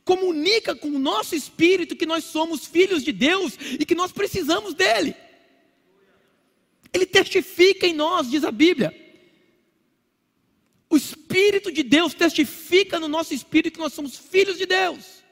comunica 0.04 0.76
com 0.76 0.90
o 0.90 0.98
nosso 1.00 1.34
espírito 1.34 1.96
que 1.96 2.06
nós 2.06 2.22
somos 2.22 2.64
filhos 2.66 3.02
de 3.02 3.10
Deus 3.10 3.58
e 3.80 3.84
que 3.84 3.96
nós 3.96 4.12
precisamos 4.12 4.74
dele. 4.74 5.16
Ele 6.92 7.04
testifica 7.04 7.84
em 7.84 7.94
nós, 7.94 8.30
diz 8.30 8.44
a 8.44 8.52
Bíblia. 8.52 8.94
O 10.88 10.96
Espírito 10.96 11.72
de 11.72 11.82
Deus 11.82 12.14
testifica 12.14 13.00
no 13.00 13.08
nosso 13.08 13.34
espírito 13.34 13.74
que 13.74 13.80
nós 13.80 13.92
somos 13.92 14.16
filhos 14.16 14.58
de 14.58 14.66
Deus, 14.66 15.24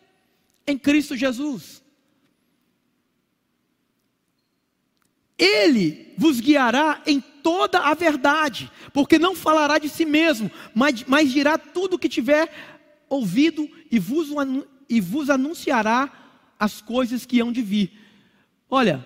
em 0.66 0.78
Cristo 0.78 1.16
Jesus. 1.16 1.82
Ele 5.38 6.14
vos 6.16 6.40
guiará 6.40 7.02
em 7.06 7.20
toda 7.20 7.80
a 7.80 7.94
verdade, 7.94 8.70
porque 8.92 9.18
não 9.18 9.34
falará 9.34 9.78
de 9.78 9.88
si 9.88 10.04
mesmo, 10.04 10.50
mas, 10.74 11.02
mas 11.04 11.32
dirá 11.32 11.58
tudo 11.58 11.94
o 11.94 11.98
que 11.98 12.08
tiver 12.08 12.52
ouvido 13.08 13.68
e 13.90 13.98
vos, 13.98 14.28
e 14.88 15.00
vos 15.00 15.28
anunciará 15.28 16.10
as 16.58 16.80
coisas 16.80 17.26
que 17.26 17.40
hão 17.40 17.50
de 17.50 17.60
vir. 17.60 17.92
Olha, 18.70 19.04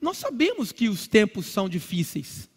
nós 0.00 0.16
sabemos 0.16 0.72
que 0.72 0.88
os 0.88 1.06
tempos 1.06 1.46
são 1.46 1.68
difíceis. 1.68 2.50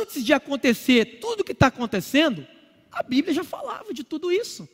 Antes 0.00 0.24
de 0.24 0.32
acontecer 0.32 1.20
tudo 1.20 1.40
o 1.40 1.44
que 1.44 1.52
está 1.52 1.66
acontecendo, 1.66 2.46
a 2.90 3.02
Bíblia 3.02 3.34
já 3.34 3.44
falava 3.44 3.92
de 3.92 4.02
tudo 4.02 4.32
isso. 4.32 4.68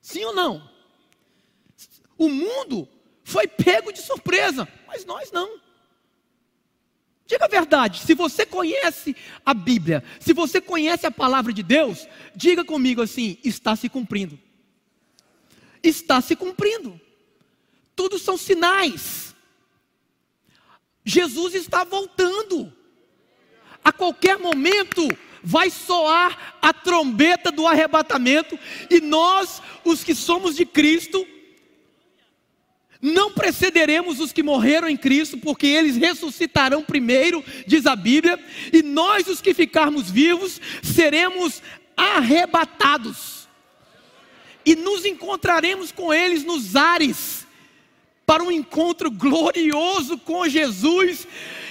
Sim 0.00 0.24
ou 0.24 0.34
não? 0.34 0.70
O 2.16 2.28
mundo 2.28 2.88
foi 3.22 3.46
pego 3.46 3.92
de 3.92 4.00
surpresa, 4.00 4.66
mas 4.86 5.04
nós 5.04 5.30
não. 5.30 5.60
Diga 7.26 7.44
a 7.44 7.48
verdade, 7.48 8.00
se 8.00 8.14
você 8.14 8.46
conhece 8.46 9.14
a 9.44 9.52
Bíblia, 9.52 10.02
se 10.18 10.32
você 10.32 10.62
conhece 10.62 11.06
a 11.06 11.10
palavra 11.10 11.52
de 11.52 11.62
Deus, 11.62 12.08
diga 12.34 12.64
comigo 12.64 13.02
assim: 13.02 13.36
está 13.44 13.76
se 13.76 13.88
cumprindo. 13.88 14.38
Está 15.82 16.20
se 16.20 16.34
cumprindo. 16.34 16.98
Tudo 17.94 18.18
são 18.18 18.36
sinais. 18.36 19.34
Jesus 21.04 21.54
está 21.54 21.84
voltando. 21.84 22.72
A 23.84 23.92
qualquer 23.92 24.38
momento 24.38 25.08
vai 25.42 25.70
soar 25.70 26.56
a 26.60 26.72
trombeta 26.72 27.50
do 27.50 27.66
arrebatamento 27.66 28.58
e 28.90 29.00
nós, 29.00 29.62
os 29.84 30.04
que 30.04 30.14
somos 30.14 30.56
de 30.56 30.66
Cristo, 30.66 31.26
não 33.00 33.32
precederemos 33.32 34.18
os 34.18 34.32
que 34.32 34.42
morreram 34.42 34.88
em 34.88 34.96
Cristo, 34.96 35.38
porque 35.38 35.66
eles 35.66 35.96
ressuscitarão 35.96 36.82
primeiro, 36.82 37.44
diz 37.66 37.86
a 37.86 37.94
Bíblia, 37.94 38.38
e 38.72 38.82
nós, 38.82 39.28
os 39.28 39.40
que 39.40 39.54
ficarmos 39.54 40.10
vivos, 40.10 40.60
seremos 40.82 41.62
arrebatados, 41.96 43.48
e 44.66 44.74
nos 44.74 45.04
encontraremos 45.04 45.92
com 45.92 46.12
eles 46.12 46.44
nos 46.44 46.74
ares, 46.74 47.46
para 48.28 48.42
um 48.42 48.52
encontro 48.52 49.10
glorioso 49.10 50.18
com 50.18 50.46
Jesus. 50.46 51.26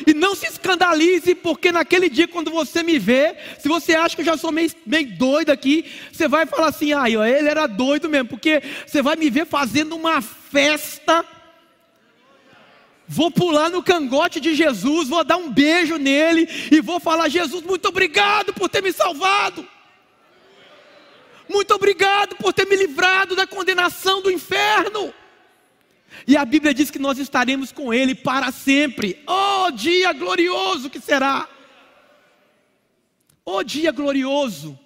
E 0.08 0.12
não 0.12 0.34
se 0.34 0.48
escandalize, 0.48 1.36
porque 1.36 1.72
naquele 1.72 2.10
dia, 2.10 2.28
quando 2.28 2.50
você 2.50 2.82
me 2.82 2.98
vê, 2.98 3.36
se 3.60 3.68
você 3.68 3.94
acha 3.94 4.16
que 4.16 4.24
eu 4.24 4.26
já 4.26 4.36
sou 4.36 4.52
meio, 4.52 4.72
meio 4.84 5.16
doido 5.16 5.52
aqui, 5.52 5.86
você 6.12 6.28
vai 6.28 6.48
falar 6.48 6.70
assim: 6.70 6.94
ah, 6.94 7.08
ele 7.08 7.48
era 7.48 7.68
doido 7.68 8.10
mesmo, 8.10 8.30
porque 8.30 8.64
você 8.88 9.04
vai 9.04 9.16
me 9.16 9.30
ver 9.30 9.46
fazendo 9.46 9.96
uma 9.96 10.20
festa. 10.20 11.24
Vou 13.08 13.30
pular 13.30 13.70
no 13.70 13.84
cangote 13.84 14.40
de 14.40 14.56
Jesus, 14.56 15.08
vou 15.08 15.24
dar 15.24 15.38
um 15.38 15.52
beijo 15.52 15.98
nele 15.98 16.50
e 16.72 16.82
vou 16.82 17.00
falar: 17.00 17.30
Jesus, 17.30 17.62
muito 17.62 17.88
obrigado 17.88 18.52
por 18.52 18.68
ter 18.68 18.82
me 18.82 18.92
salvado. 18.92 19.64
Muito 21.48 21.72
obrigado 21.76 22.36
por 22.36 22.52
ter 22.52 22.66
me 22.66 22.76
livrado 22.76 23.36
da 23.36 23.46
condenação 23.46 24.24
do 24.24 24.32
inferno. 24.32 25.14
E 26.28 26.36
a 26.36 26.44
Bíblia 26.44 26.74
diz 26.74 26.92
que 26.92 27.00
nós 27.00 27.18
estaremos 27.18 27.72
com 27.72 27.94
Ele 27.94 28.14
para 28.14 28.52
sempre. 28.52 29.24
Oh, 29.26 29.72
dia 29.72 30.12
glorioso 30.12 30.90
que 30.90 31.00
será! 31.00 31.48
Oh, 33.46 33.64
dia 33.64 33.94
glorioso! 33.94 34.78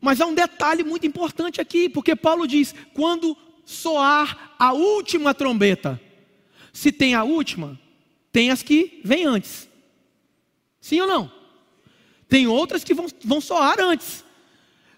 Mas 0.00 0.20
há 0.20 0.26
um 0.26 0.34
detalhe 0.34 0.84
muito 0.84 1.04
importante 1.04 1.60
aqui, 1.60 1.88
porque 1.88 2.14
Paulo 2.14 2.46
diz: 2.46 2.72
quando 2.94 3.36
soar 3.64 4.54
a 4.58 4.72
última 4.72 5.34
trombeta. 5.34 6.00
Se 6.72 6.90
tem 6.90 7.14
a 7.14 7.24
última, 7.24 7.78
tem 8.32 8.50
as 8.50 8.62
que 8.62 9.00
vêm 9.04 9.26
antes. 9.26 9.68
Sim 10.80 11.00
ou 11.00 11.06
não? 11.06 11.32
Tem 12.28 12.46
outras 12.46 12.84
que 12.84 12.94
vão, 12.94 13.06
vão 13.24 13.40
soar 13.40 13.80
antes. 13.80 14.24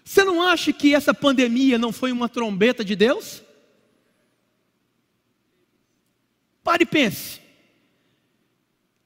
Você 0.05 0.23
não 0.23 0.41
acha 0.41 0.71
que 0.71 0.93
essa 0.93 1.13
pandemia 1.13 1.77
não 1.77 1.91
foi 1.91 2.11
uma 2.11 2.29
trombeta 2.29 2.85
de 2.85 2.95
Deus? 2.95 3.41
Pare 6.71 6.83
e 6.83 6.85
pense. 6.85 7.41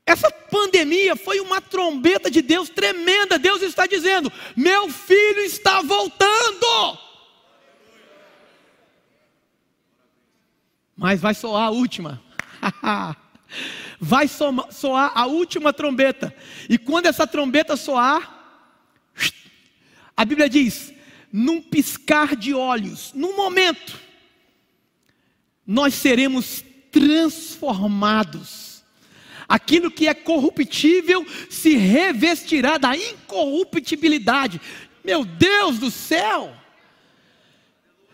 Essa 0.06 0.30
pandemia 0.30 1.16
foi 1.16 1.40
uma 1.40 1.60
trombeta 1.60 2.30
de 2.30 2.44
Deus 2.44 2.70
tremenda. 2.70 3.40
Deus 3.40 3.64
está 3.64 3.88
dizendo: 3.88 4.32
Meu 4.56 4.88
filho 4.88 5.40
está 5.40 5.82
voltando. 5.82 7.00
Mas 10.96 11.20
vai 11.20 11.34
soar 11.34 11.64
a 11.64 11.72
última. 11.72 12.22
vai 14.00 14.28
soar 14.28 15.12
a 15.16 15.26
última 15.26 15.74
trombeta. 15.74 16.36
E 16.70 16.78
quando 16.78 17.08
essa 17.08 17.26
trombeta 17.26 17.76
soar, 17.76 18.62
a 20.16 20.24
Bíblia 20.24 20.48
diz: 20.48 20.94
num 21.34 21.60
piscar 21.60 22.36
de 22.36 22.54
olhos, 22.54 23.12
num 23.16 23.36
momento, 23.36 24.00
nós 25.66 25.96
seremos 25.96 26.64
transformados. 26.96 28.82
Aquilo 29.50 29.92
que 29.92 30.08
é 30.08 30.14
corruptível 30.14 31.26
se 31.50 31.76
revestirá 31.76 32.78
da 32.78 32.96
incorruptibilidade. 32.96 34.62
Meu 35.04 35.26
Deus 35.26 35.78
do 35.78 35.92
céu! 35.92 36.56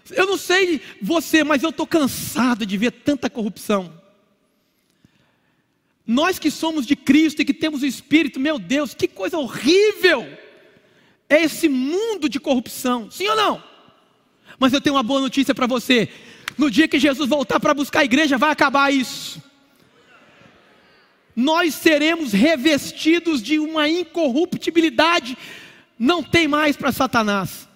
Eu 0.10 0.26
não 0.26 0.36
sei 0.36 0.82
você, 1.00 1.44
mas 1.44 1.62
eu 1.62 1.70
estou 1.70 1.86
cansado 1.86 2.66
de 2.66 2.76
ver 2.76 2.92
tanta 2.92 3.30
corrupção. 3.30 4.02
Nós 6.06 6.40
que 6.40 6.50
somos 6.50 6.86
de 6.88 6.96
Cristo 6.96 7.42
e 7.42 7.46
que 7.46 7.54
temos 7.54 7.84
o 7.84 7.86
Espírito, 7.86 8.40
meu 8.40 8.58
Deus, 8.58 8.96
que 8.96 9.08
coisa 9.08 9.38
horrível 9.38 10.28
é 11.30 11.44
esse 11.44 11.70
mundo 11.70 12.28
de 12.28 12.40
corrupção, 12.40 13.10
sim 13.12 13.28
ou 13.28 13.36
não? 13.36 13.64
Mas 14.60 14.74
eu 14.74 14.82
tenho 14.82 14.96
uma 14.96 15.04
boa 15.04 15.22
notícia 15.22 15.56
para 15.56 15.68
você: 15.68 16.10
no 16.58 16.70
dia 16.70 16.88
que 16.88 17.00
Jesus 17.00 17.30
voltar 17.30 17.60
para 17.60 17.74
buscar 17.74 18.02
a 18.02 18.06
igreja, 18.06 18.38
vai 18.38 18.52
acabar 18.52 18.94
isso. 18.94 19.42
Nós 21.36 21.76
seremos 21.76 22.34
revestidos 22.34 23.42
de 23.42 23.60
uma 23.60 23.88
incorruptibilidade, 23.88 25.38
não 25.98 26.22
tem 26.22 26.48
mais 26.48 26.76
para 26.76 26.92
Satanás. 26.92 27.70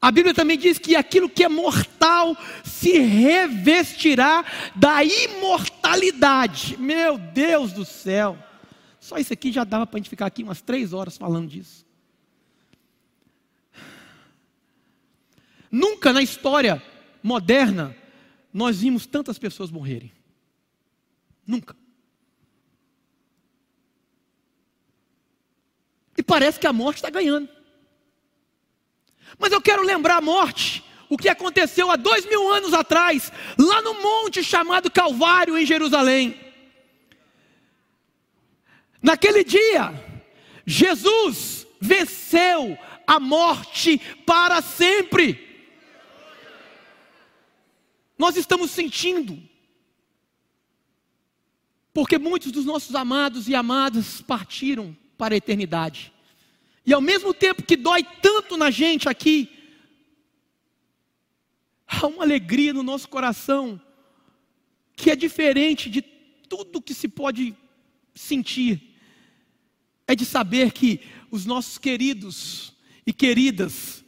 A 0.00 0.10
Bíblia 0.10 0.34
também 0.34 0.58
diz 0.58 0.78
que 0.78 0.94
aquilo 0.94 1.30
que 1.30 1.42
é 1.42 1.48
mortal 1.48 2.36
se 2.62 2.98
revestirá 2.98 4.44
da 4.76 5.02
imortalidade. 5.02 6.76
Meu 6.76 7.16
Deus 7.16 7.72
do 7.72 7.86
céu. 7.86 8.38
Só 9.00 9.16
isso 9.16 9.32
aqui 9.32 9.50
já 9.50 9.64
dava 9.64 9.86
para 9.86 9.96
a 9.96 10.00
gente 10.00 10.10
ficar 10.10 10.26
aqui 10.26 10.42
umas 10.42 10.60
três 10.60 10.92
horas 10.92 11.16
falando 11.16 11.48
disso. 11.48 11.86
Nunca 15.74 16.12
na 16.12 16.22
história 16.22 16.80
moderna 17.20 17.96
nós 18.52 18.80
vimos 18.80 19.06
tantas 19.06 19.40
pessoas 19.40 19.72
morrerem. 19.72 20.12
Nunca. 21.44 21.74
E 26.16 26.22
parece 26.22 26.60
que 26.60 26.66
a 26.68 26.72
morte 26.72 26.98
está 26.98 27.10
ganhando. 27.10 27.48
Mas 29.36 29.50
eu 29.50 29.60
quero 29.60 29.82
lembrar 29.82 30.18
a 30.18 30.20
morte, 30.20 30.84
o 31.08 31.18
que 31.18 31.28
aconteceu 31.28 31.90
há 31.90 31.96
dois 31.96 32.24
mil 32.24 32.52
anos 32.52 32.72
atrás, 32.72 33.32
lá 33.58 33.82
no 33.82 34.00
monte 34.00 34.44
chamado 34.44 34.88
Calvário, 34.88 35.58
em 35.58 35.66
Jerusalém. 35.66 36.40
Naquele 39.02 39.42
dia, 39.42 39.92
Jesus 40.64 41.66
venceu 41.80 42.78
a 43.04 43.18
morte 43.18 43.98
para 44.24 44.62
sempre. 44.62 45.53
Nós 48.24 48.38
estamos 48.38 48.70
sentindo, 48.70 49.38
porque 51.92 52.16
muitos 52.16 52.50
dos 52.50 52.64
nossos 52.64 52.94
amados 52.94 53.50
e 53.50 53.54
amadas 53.54 54.22
partiram 54.22 54.96
para 55.18 55.34
a 55.34 55.36
eternidade. 55.36 56.10
E 56.86 56.94
ao 56.94 57.02
mesmo 57.02 57.34
tempo 57.34 57.62
que 57.62 57.76
dói 57.76 58.02
tanto 58.22 58.56
na 58.56 58.70
gente 58.70 59.10
aqui, 59.10 59.50
há 61.86 62.06
uma 62.06 62.22
alegria 62.22 62.72
no 62.72 62.82
nosso 62.82 63.06
coração 63.10 63.78
que 64.96 65.10
é 65.10 65.16
diferente 65.16 65.90
de 65.90 66.00
tudo 66.00 66.80
que 66.80 66.94
se 66.94 67.08
pode 67.08 67.54
sentir. 68.14 68.96
É 70.06 70.14
de 70.14 70.24
saber 70.24 70.72
que 70.72 70.98
os 71.30 71.44
nossos 71.44 71.76
queridos 71.76 72.72
e 73.06 73.12
queridas 73.12 74.02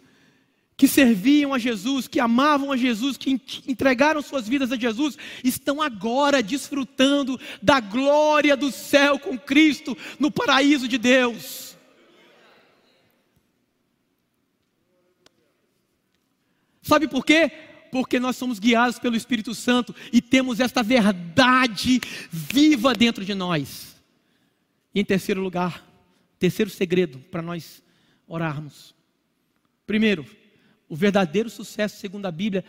que 0.76 0.86
serviam 0.86 1.54
a 1.54 1.58
Jesus, 1.58 2.06
que 2.06 2.20
amavam 2.20 2.70
a 2.70 2.76
Jesus, 2.76 3.16
que 3.16 3.40
entregaram 3.66 4.20
suas 4.20 4.46
vidas 4.46 4.70
a 4.70 4.76
Jesus, 4.76 5.16
estão 5.42 5.80
agora 5.80 6.42
desfrutando 6.42 7.40
da 7.62 7.80
glória 7.80 8.56
do 8.56 8.70
céu 8.70 9.18
com 9.18 9.38
Cristo 9.38 9.96
no 10.20 10.30
paraíso 10.30 10.86
de 10.86 10.98
Deus. 10.98 11.76
Sabe 16.82 17.08
por 17.08 17.24
quê? 17.24 17.50
Porque 17.90 18.20
nós 18.20 18.36
somos 18.36 18.58
guiados 18.58 18.98
pelo 18.98 19.16
Espírito 19.16 19.54
Santo 19.54 19.94
e 20.12 20.20
temos 20.20 20.60
esta 20.60 20.82
verdade 20.82 22.00
viva 22.30 22.92
dentro 22.92 23.24
de 23.24 23.34
nós. 23.34 23.96
E 24.94 25.00
em 25.00 25.04
terceiro 25.04 25.40
lugar, 25.40 25.84
terceiro 26.38 26.70
segredo 26.70 27.18
para 27.30 27.40
nós 27.40 27.82
orarmos. 28.28 28.94
Primeiro, 29.86 30.26
o 30.89 30.97
verdadeiro 30.97 31.51
sucesso, 31.51 31.99
segundo 31.99 32.26
a 32.26 32.30
Bíblia, 32.30 32.64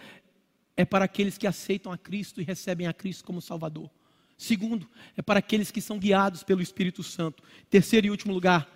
é 0.76 0.86
para 0.86 1.06
aqueles 1.06 1.38
que 1.38 1.48
aceitam 1.48 1.92
a 1.92 1.98
Cristo 1.98 2.42
e 2.42 2.44
recebem 2.44 2.88
a 2.88 2.94
Cristo 2.94 3.24
como 3.24 3.42
Salvador. 3.42 3.90
Segundo, 4.38 4.88
é 5.16 5.22
para 5.22 5.40
aqueles 5.40 5.72
que 5.72 5.82
são 5.82 5.98
guiados 5.98 6.44
pelo 6.44 6.62
Espírito 6.62 7.02
Santo. 7.02 7.44
Terceiro 7.70 8.08
e 8.08 8.12
último 8.12 8.34
lugar, 8.34 8.68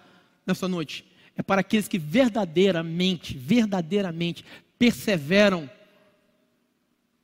nessa 0.46 0.68
noite, 0.68 1.06
é 1.36 1.44
para 1.44 1.62
aqueles 1.62 1.88
que 1.88 2.00
verdadeiramente, 2.00 3.38
verdadeiramente 3.38 4.44
perseveram 4.78 5.70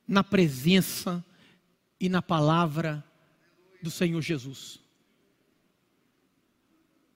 na 0.06 0.24
presença 0.24 1.24
e 2.00 2.08
na 2.08 2.22
palavra 2.22 3.04
do 3.82 3.90
Senhor 3.90 4.22
Jesus. 4.22 4.80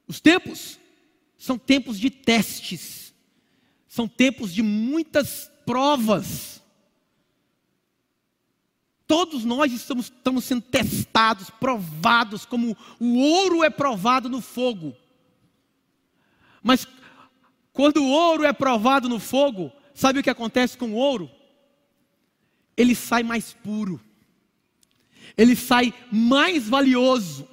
Os 0.07 0.21
tempos 0.21 0.79
são 1.39 1.59
tempos 1.59 1.99
de 1.99 2.11
testes, 2.11 3.02
são 3.93 4.09
tempos 4.09 4.55
de 4.55 4.63
muitas 4.63 5.53
provas. 5.67 6.63
Todos 9.07 9.45
nós 9.45 9.71
estamos, 9.71 10.07
estamos 10.07 10.47
sendo 10.47 10.63
testados, 10.63 11.51
provados, 11.51 12.47
como 12.47 12.75
o 12.99 13.19
ouro 13.19 13.63
é 13.63 13.69
provado 13.69 14.31
no 14.31 14.41
fogo. 14.41 14.97
Mas 16.63 16.89
quando 17.71 17.99
o 17.99 18.09
ouro 18.09 18.45
é 18.45 18.53
provado 18.55 19.11
no 19.11 19.21
fogo, 19.21 19.71
sabe 19.93 20.21
o 20.21 20.23
que 20.23 20.31
acontece 20.31 20.79
com 20.79 20.93
o 20.93 20.97
ouro? 20.97 21.31
Ele 22.75 22.95
sai 22.95 23.23
mais 23.23 23.53
puro, 23.53 24.01
ele 25.37 25.55
sai 25.55 25.93
mais 26.11 26.67
valioso, 26.67 27.47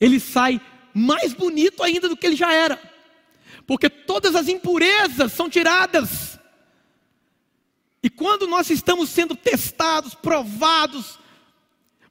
ele 0.00 0.18
sai 0.18 0.58
mais 0.94 1.34
bonito 1.34 1.82
ainda 1.82 2.08
do 2.08 2.16
que 2.16 2.28
ele 2.28 2.36
já 2.36 2.50
era, 2.50 2.93
porque 3.66 3.88
todas 3.88 4.34
as 4.34 4.48
impurezas 4.48 5.32
são 5.32 5.48
tiradas. 5.48 6.38
E 8.02 8.10
quando 8.10 8.46
nós 8.46 8.68
estamos 8.68 9.08
sendo 9.08 9.34
testados, 9.34 10.14
provados, 10.14 11.18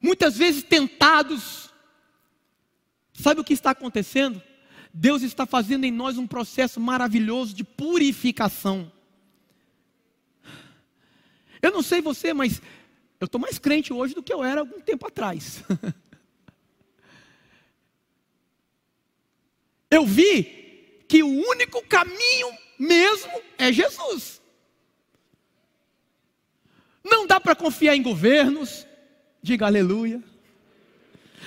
muitas 0.02 0.36
vezes 0.36 0.64
tentados, 0.64 1.70
sabe 3.12 3.40
o 3.40 3.44
que 3.44 3.52
está 3.52 3.70
acontecendo? 3.70 4.42
Deus 4.92 5.22
está 5.22 5.46
fazendo 5.46 5.84
em 5.84 5.92
nós 5.92 6.18
um 6.18 6.26
processo 6.26 6.80
maravilhoso 6.80 7.54
de 7.54 7.62
purificação. 7.62 8.90
Eu 11.62 11.70
não 11.72 11.82
sei 11.82 12.00
você, 12.00 12.34
mas 12.34 12.60
eu 13.20 13.26
estou 13.26 13.40
mais 13.40 13.58
crente 13.58 13.92
hoje 13.92 14.14
do 14.14 14.22
que 14.22 14.32
eu 14.32 14.44
era 14.44 14.60
algum 14.60 14.80
tempo 14.80 15.06
atrás. 15.06 15.62
eu 19.90 20.04
vi 20.04 20.63
que 21.08 21.22
o 21.22 21.28
único 21.28 21.82
caminho 21.86 22.50
mesmo 22.78 23.32
é 23.58 23.72
Jesus. 23.72 24.40
Não 27.02 27.26
dá 27.26 27.38
para 27.38 27.54
confiar 27.54 27.94
em 27.94 28.02
governos, 28.02 28.86
diga 29.42 29.66
aleluia. 29.66 30.22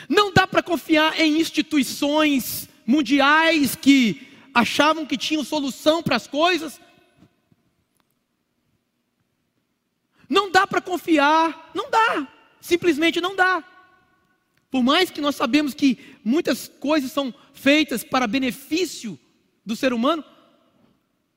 Não 0.08 0.32
dá 0.32 0.46
para 0.46 0.62
confiar 0.62 1.20
em 1.20 1.40
instituições 1.40 2.70
mundiais 2.86 3.76
que 3.76 4.28
achavam 4.54 5.06
que 5.06 5.18
tinham 5.18 5.44
solução 5.44 6.04
para 6.04 6.16
as 6.16 6.28
coisas. 6.28 6.80
Não 10.30 10.52
dá 10.52 10.68
para 10.68 10.82
confiar, 10.82 11.72
não 11.74 11.90
dá, 11.90 12.28
simplesmente 12.60 13.20
não 13.20 13.36
dá. 13.36 13.64
Por 14.70 14.84
mais 14.84 15.10
que 15.10 15.22
nós 15.22 15.36
sabemos 15.36 15.74
que 15.74 16.18
muitas 16.24 16.68
coisas 16.68 17.12
são 17.12 17.34
feitas 17.54 18.04
para 18.04 18.28
benefício 18.28 19.18
do 19.68 19.76
ser 19.76 19.92
humano, 19.92 20.24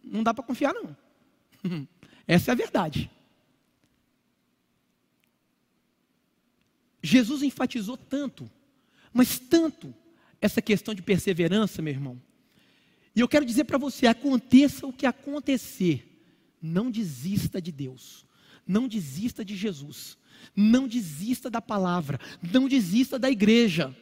não 0.05 0.23
dá 0.23 0.33
para 0.33 0.45
confiar 0.45 0.73
não. 0.73 0.97
Essa 2.29 2.51
é 2.51 2.53
a 2.53 2.55
verdade. 2.55 3.11
Jesus 7.03 7.43
enfatizou 7.43 7.97
tanto, 7.97 8.49
mas 9.13 9.41
tanto, 9.41 9.93
essa 10.41 10.63
questão 10.63 10.95
de 10.95 11.03
perseverança, 11.03 11.83
meu 11.83 11.93
irmão. 11.93 12.23
E 13.17 13.21
eu 13.21 13.27
quero 13.27 13.45
dizer 13.45 13.65
para 13.65 13.79
você: 13.79 14.07
aconteça 14.07 14.87
o 14.87 14.93
que 14.93 15.07
acontecer, 15.07 16.23
não 16.63 16.89
desista 16.89 17.61
de 17.61 17.73
Deus, 17.73 18.25
não 18.65 18.87
desista 18.87 19.45
de 19.45 19.57
Jesus, 19.57 20.17
não 20.55 20.87
desista 20.87 21.51
da 21.51 21.61
palavra, 21.61 22.21
não 22.41 22.69
desista 22.69 23.19
da 23.19 23.29
igreja, 23.29 23.93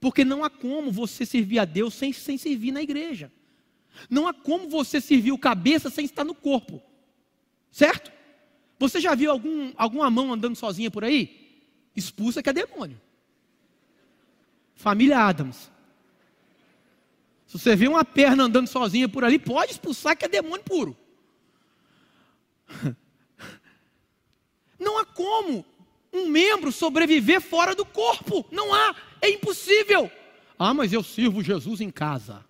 porque 0.00 0.24
não 0.24 0.42
há 0.42 0.50
como 0.50 0.90
você 0.90 1.24
servir 1.24 1.60
a 1.60 1.64
Deus 1.64 1.94
sem, 1.94 2.12
sem 2.12 2.36
servir 2.36 2.72
na 2.72 2.82
igreja, 2.82 3.30
não 4.08 4.26
há 4.26 4.34
como 4.34 4.68
você 4.68 5.00
servir 5.00 5.32
o 5.32 5.38
cabeça 5.38 5.90
sem 5.90 6.04
estar 6.04 6.24
no 6.24 6.34
corpo, 6.34 6.82
certo? 7.70 8.12
Você 8.78 9.00
já 9.00 9.14
viu 9.14 9.30
algum, 9.30 9.72
alguma 9.76 10.10
mão 10.10 10.32
andando 10.32 10.56
sozinha 10.56 10.90
por 10.90 11.04
aí? 11.04 11.40
expulsa 11.94 12.42
que 12.42 12.48
é 12.48 12.52
demônio. 12.52 13.00
Família 14.74 15.18
Adams. 15.18 15.70
Se 17.46 17.58
você 17.58 17.74
vê 17.76 17.88
uma 17.88 18.04
perna 18.04 18.44
andando 18.44 18.68
sozinha 18.68 19.08
por 19.08 19.24
ali, 19.24 19.38
pode 19.38 19.72
expulsar 19.72 20.16
que 20.16 20.24
é 20.24 20.28
demônio 20.28 20.64
puro. 20.64 20.96
Não 24.78 24.98
há 24.98 25.04
como 25.04 25.64
um 26.12 26.28
membro 26.28 26.72
sobreviver 26.72 27.40
fora 27.40 27.74
do 27.74 27.84
corpo. 27.84 28.46
Não 28.50 28.72
há, 28.72 28.94
é 29.20 29.28
impossível. 29.28 30.10
Ah, 30.58 30.72
mas 30.72 30.92
eu 30.92 31.02
sirvo 31.02 31.42
Jesus 31.42 31.80
em 31.80 31.90
casa. 31.90 32.44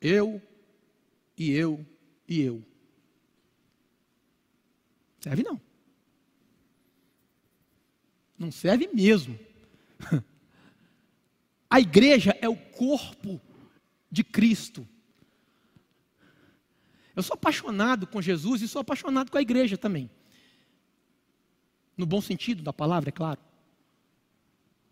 Eu 0.00 0.40
e 1.36 1.50
eu 1.50 1.84
e 2.28 2.40
eu. 2.40 2.62
Serve 5.20 5.42
não. 5.42 5.60
Não 8.38 8.50
serve 8.52 8.88
mesmo. 8.92 9.38
A 11.70 11.80
igreja 11.80 12.36
é 12.40 12.48
o 12.48 12.56
corpo 12.56 13.40
de 14.10 14.22
Cristo. 14.22 14.86
Eu 17.16 17.22
sou 17.22 17.34
apaixonado 17.34 18.06
com 18.06 18.20
Jesus 18.20 18.62
e 18.62 18.68
sou 18.68 18.80
apaixonado 18.80 19.30
com 19.30 19.38
a 19.38 19.42
igreja 19.42 19.76
também. 19.76 20.10
No 21.96 22.06
bom 22.06 22.20
sentido 22.20 22.62
da 22.62 22.72
palavra, 22.72 23.08
é 23.08 23.12
claro. 23.12 23.40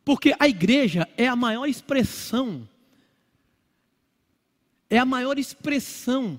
Porque 0.05 0.34
a 0.38 0.49
igreja 0.49 1.09
é 1.16 1.28
a 1.28 1.36
maior 1.36 1.66
expressão, 1.66 2.68
é 4.93 4.99
a 4.99 5.07
maior 5.07 5.38
expressão 5.38 6.38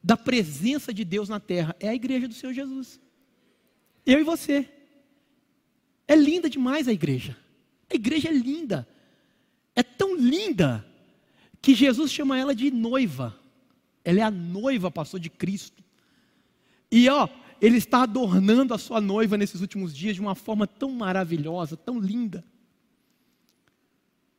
da 0.00 0.16
presença 0.16 0.94
de 0.94 1.04
Deus 1.04 1.28
na 1.28 1.40
terra. 1.40 1.74
É 1.80 1.88
a 1.88 1.94
igreja 1.94 2.28
do 2.28 2.34
Senhor 2.34 2.52
Jesus. 2.52 3.00
Eu 4.06 4.20
e 4.20 4.22
você. 4.22 4.70
É 6.06 6.14
linda 6.14 6.48
demais 6.48 6.86
a 6.86 6.92
igreja. 6.92 7.36
A 7.90 7.96
igreja 7.96 8.28
é 8.28 8.32
linda. 8.32 8.88
É 9.74 9.82
tão 9.82 10.14
linda 10.14 10.86
que 11.60 11.74
Jesus 11.74 12.12
chama 12.12 12.38
ela 12.38 12.54
de 12.54 12.70
noiva. 12.70 13.36
Ela 14.04 14.20
é 14.20 14.22
a 14.22 14.30
noiva, 14.30 14.88
pastor, 14.88 15.18
de 15.18 15.28
Cristo. 15.28 15.82
E 16.92 17.08
ó, 17.08 17.28
ele 17.60 17.78
está 17.78 18.04
adornando 18.04 18.72
a 18.72 18.78
sua 18.78 19.00
noiva 19.00 19.36
nesses 19.36 19.60
últimos 19.60 19.92
dias 19.92 20.14
de 20.14 20.20
uma 20.20 20.36
forma 20.36 20.64
tão 20.64 20.92
maravilhosa, 20.92 21.76
tão 21.76 21.98
linda. 21.98 22.44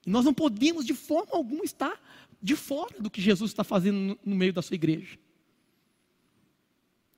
E 0.06 0.10
nós 0.10 0.24
não 0.24 0.34
podemos 0.34 0.86
de 0.86 0.94
forma 0.94 1.34
alguma 1.34 1.66
estar 1.66 2.00
de 2.42 2.56
fora 2.56 3.00
do 3.00 3.10
que 3.10 3.22
Jesus 3.22 3.52
está 3.52 3.64
fazendo 3.64 4.18
no 4.26 4.36
meio 4.36 4.52
da 4.52 4.62
sua 4.62 4.76
igreja. 4.76 5.18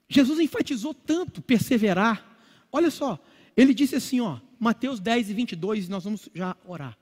Jesus 0.10 0.40
enfatizou 0.40 0.94
tanto 0.94 1.42
perseverar. 1.42 2.38
Olha 2.72 2.92
só, 2.92 3.20
ele 3.56 3.74
disse 3.74 3.96
assim, 3.96 4.20
ó, 4.20 4.40
Mateus 4.60 5.00
10 5.00 5.30
e 5.30 5.34
22, 5.34 5.90
nós 5.90 6.04
vamos 6.04 6.30
já 6.34 6.56
orar. 6.66 6.98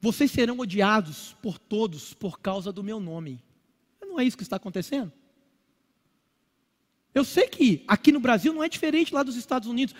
Vocês 0.00 0.30
serão 0.30 0.58
odiados 0.58 1.36
por 1.40 1.58
todos 1.58 2.12
por 2.12 2.40
causa 2.40 2.72
do 2.72 2.82
meu 2.82 2.98
nome. 2.98 3.42
Não 4.00 4.18
é 4.18 4.24
isso 4.24 4.36
que 4.36 4.42
está 4.42 4.56
acontecendo? 4.56 5.12
Eu 7.14 7.24
sei 7.24 7.46
que 7.46 7.84
aqui 7.86 8.10
no 8.10 8.18
Brasil 8.18 8.52
não 8.52 8.64
é 8.64 8.68
diferente 8.68 9.14
lá 9.14 9.22
dos 9.22 9.36
Estados 9.36 9.68
Unidos. 9.68 9.94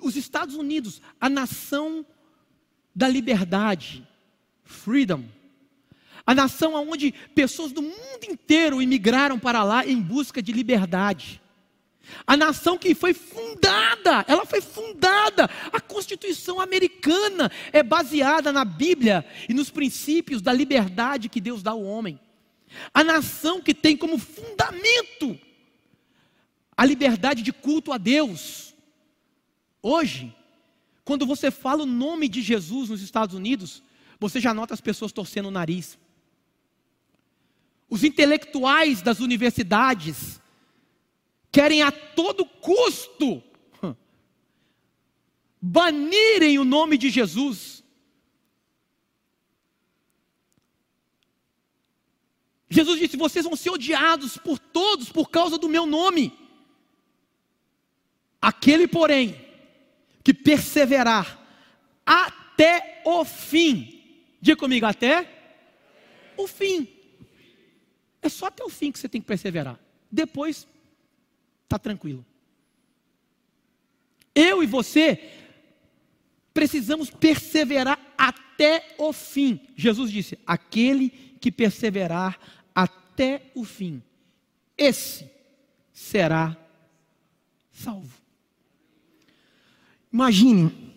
Os 0.00 0.16
Estados 0.16 0.56
Unidos, 0.56 1.00
a 1.20 1.28
nação 1.28 2.04
da 2.94 3.08
liberdade, 3.08 4.06
freedom, 4.70 5.24
a 6.26 6.34
nação 6.34 6.74
onde 6.74 7.12
pessoas 7.34 7.72
do 7.72 7.82
mundo 7.82 8.24
inteiro 8.28 8.80
imigraram 8.80 9.38
para 9.38 9.62
lá 9.64 9.86
em 9.86 10.00
busca 10.00 10.42
de 10.42 10.52
liberdade. 10.52 11.40
A 12.26 12.36
nação 12.36 12.76
que 12.76 12.94
foi 12.94 13.14
fundada, 13.14 14.24
ela 14.26 14.44
foi 14.44 14.60
fundada. 14.60 15.48
A 15.72 15.80
Constituição 15.80 16.60
americana 16.60 17.50
é 17.72 17.82
baseada 17.82 18.52
na 18.52 18.64
Bíblia 18.64 19.24
e 19.48 19.54
nos 19.54 19.70
princípios 19.70 20.42
da 20.42 20.52
liberdade 20.52 21.28
que 21.28 21.40
Deus 21.40 21.62
dá 21.62 21.70
ao 21.72 21.82
homem. 21.82 22.18
A 22.92 23.04
nação 23.04 23.60
que 23.60 23.74
tem 23.74 23.96
como 23.96 24.18
fundamento 24.18 25.38
a 26.80 26.84
liberdade 26.86 27.42
de 27.42 27.52
culto 27.52 27.92
a 27.92 27.98
Deus. 27.98 28.74
Hoje, 29.82 30.34
quando 31.04 31.26
você 31.26 31.50
fala 31.50 31.82
o 31.82 31.86
nome 31.86 32.26
de 32.26 32.40
Jesus 32.40 32.88
nos 32.88 33.02
Estados 33.02 33.34
Unidos, 33.34 33.82
você 34.20 34.38
já 34.38 34.52
nota 34.52 34.74
as 34.74 34.80
pessoas 34.80 35.10
torcendo 35.10 35.46
o 35.46 35.50
nariz. 35.50 35.98
Os 37.88 38.04
intelectuais 38.04 39.00
das 39.02 39.18
universidades, 39.18 40.40
querem 41.50 41.82
a 41.82 41.90
todo 41.90 42.44
custo 42.44 43.42
banirem 45.60 46.58
o 46.58 46.64
nome 46.64 46.98
de 46.98 47.08
Jesus. 47.08 47.82
Jesus 52.68 53.00
disse: 53.00 53.16
Vocês 53.16 53.44
vão 53.44 53.56
ser 53.56 53.70
odiados 53.70 54.36
por 54.36 54.58
todos 54.58 55.10
por 55.10 55.30
causa 55.30 55.58
do 55.58 55.68
meu 55.68 55.86
nome. 55.86 56.38
Aquele, 58.40 58.86
porém, 58.86 59.44
que 60.22 60.32
perseverar 60.32 61.38
até 62.06 63.02
o 63.04 63.24
fim, 63.24 63.99
diga 64.40 64.56
comigo, 64.56 64.86
até 64.86 65.28
o 66.36 66.46
fim. 66.46 66.88
É 68.22 68.28
só 68.28 68.46
até 68.46 68.64
o 68.64 68.68
fim 68.68 68.90
que 68.92 68.98
você 68.98 69.08
tem 69.08 69.20
que 69.20 69.26
perseverar. 69.26 69.78
Depois, 70.10 70.66
está 71.64 71.78
tranquilo. 71.78 72.24
Eu 74.34 74.62
e 74.62 74.66
você 74.66 75.32
precisamos 76.52 77.10
perseverar 77.10 77.98
até 78.16 78.94
o 78.98 79.12
fim. 79.12 79.60
Jesus 79.76 80.10
disse: 80.10 80.38
aquele 80.46 81.10
que 81.40 81.50
perseverar 81.50 82.38
até 82.74 83.42
o 83.54 83.64
fim, 83.64 84.02
esse 84.76 85.30
será 85.92 86.56
salvo. 87.70 88.20
Imagine 90.12 90.92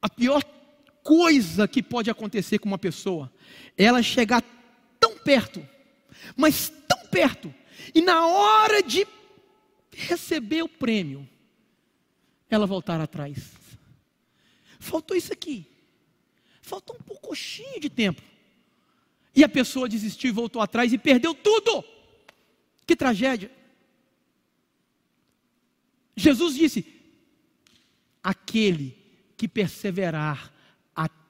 a 0.00 0.08
pior 0.08 0.42
coisa 1.06 1.68
que 1.68 1.80
pode 1.80 2.10
acontecer 2.10 2.58
com 2.58 2.66
uma 2.66 2.76
pessoa, 2.76 3.32
ela 3.78 4.02
chegar 4.02 4.42
tão 4.98 5.16
perto, 5.16 5.64
mas 6.36 6.68
tão 6.88 7.06
perto, 7.06 7.54
e 7.94 8.02
na 8.02 8.26
hora 8.26 8.82
de 8.82 9.06
receber 9.92 10.62
o 10.62 10.68
prêmio, 10.68 11.28
ela 12.50 12.66
voltar 12.66 13.00
atrás. 13.00 13.52
Faltou 14.80 15.16
isso 15.16 15.32
aqui. 15.32 15.64
Faltou 16.60 16.96
um 16.96 17.02
pouquinho 17.02 17.80
de 17.80 17.88
tempo. 17.88 18.20
E 19.32 19.44
a 19.44 19.48
pessoa 19.48 19.88
desistiu 19.88 20.30
e 20.30 20.32
voltou 20.32 20.60
atrás 20.60 20.92
e 20.92 20.98
perdeu 20.98 21.32
tudo. 21.32 21.84
Que 22.84 22.96
tragédia. 22.96 23.50
Jesus 26.16 26.56
disse: 26.56 26.84
aquele 28.22 28.96
que 29.36 29.46
perseverar 29.46 30.55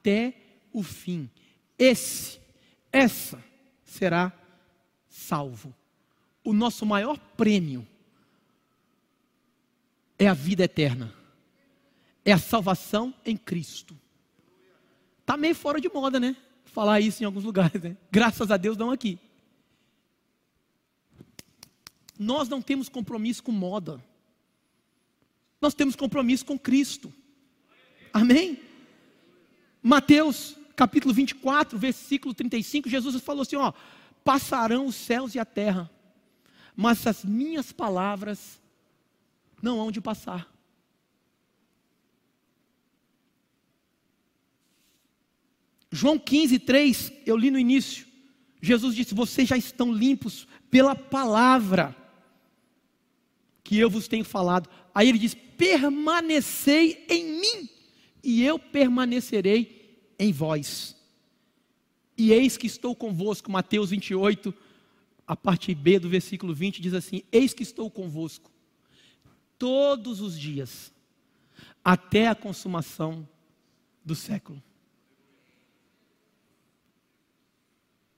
até 0.06 0.34
o 0.72 0.84
fim, 0.84 1.28
esse, 1.76 2.38
essa 2.92 3.42
será 3.84 4.32
salvo. 5.08 5.74
O 6.44 6.52
nosso 6.52 6.86
maior 6.86 7.18
prêmio 7.36 7.84
é 10.16 10.28
a 10.28 10.32
vida 10.32 10.62
eterna, 10.62 11.12
é 12.24 12.30
a 12.30 12.38
salvação 12.38 13.12
em 13.24 13.36
Cristo. 13.36 13.98
Está 15.22 15.36
meio 15.36 15.56
fora 15.56 15.80
de 15.80 15.88
moda, 15.88 16.20
né? 16.20 16.36
Falar 16.66 17.00
isso 17.00 17.24
em 17.24 17.26
alguns 17.26 17.42
lugares, 17.42 17.82
né? 17.82 17.96
Graças 18.08 18.48
a 18.52 18.56
Deus 18.56 18.76
não 18.76 18.92
aqui. 18.92 19.18
Nós 22.16 22.48
não 22.48 22.62
temos 22.62 22.88
compromisso 22.88 23.42
com 23.42 23.50
moda. 23.50 24.00
Nós 25.60 25.74
temos 25.74 25.96
compromisso 25.96 26.46
com 26.46 26.56
Cristo. 26.56 27.12
Amém? 28.12 28.65
Mateus 29.86 30.56
capítulo 30.74 31.14
24, 31.14 31.78
versículo 31.78 32.34
35, 32.34 32.88
Jesus 32.88 33.22
falou 33.22 33.42
assim: 33.42 33.54
ó, 33.54 33.72
passarão 34.24 34.86
os 34.86 34.96
céus 34.96 35.36
e 35.36 35.38
a 35.38 35.44
terra, 35.44 35.88
mas 36.74 37.06
as 37.06 37.24
minhas 37.24 37.70
palavras 37.70 38.60
não 39.62 39.78
hão 39.78 39.92
de 39.92 40.00
passar. 40.00 40.52
João 45.92 46.18
15, 46.18 46.58
3, 46.58 47.12
eu 47.24 47.36
li 47.36 47.52
no 47.52 47.58
início. 47.58 48.08
Jesus 48.60 48.92
disse: 48.92 49.14
Vocês 49.14 49.48
já 49.48 49.56
estão 49.56 49.92
limpos 49.92 50.48
pela 50.68 50.96
palavra 50.96 51.94
que 53.62 53.78
eu 53.78 53.88
vos 53.88 54.08
tenho 54.08 54.24
falado. 54.24 54.68
Aí 54.92 55.08
ele 55.08 55.18
diz: 55.18 55.32
Permanecei 55.32 57.06
em 57.08 57.40
mim, 57.40 57.75
e 58.26 58.42
eu 58.42 58.58
permanecerei 58.58 60.12
em 60.18 60.32
vós. 60.32 60.96
E 62.18 62.32
eis 62.32 62.56
que 62.56 62.66
estou 62.66 62.96
convosco, 62.96 63.52
Mateus 63.52 63.90
28, 63.90 64.52
a 65.24 65.36
parte 65.36 65.72
B 65.72 66.00
do 66.00 66.08
versículo 66.08 66.52
20 66.52 66.82
diz 66.82 66.92
assim: 66.92 67.22
Eis 67.30 67.54
que 67.54 67.62
estou 67.62 67.88
convosco 67.88 68.50
todos 69.56 70.20
os 70.20 70.36
dias, 70.36 70.92
até 71.84 72.26
a 72.26 72.34
consumação 72.34 73.28
do 74.04 74.16
século. 74.16 74.60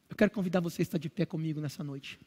Eu 0.09 0.17
quero 0.17 0.31
convidar 0.31 0.61
você 0.61 0.81
a 0.81 0.85
estar 0.85 0.99
de 0.99 1.11
pé 1.11 1.27
comigo 1.27 1.61
nessa 1.61 1.85
noite. 1.85 2.19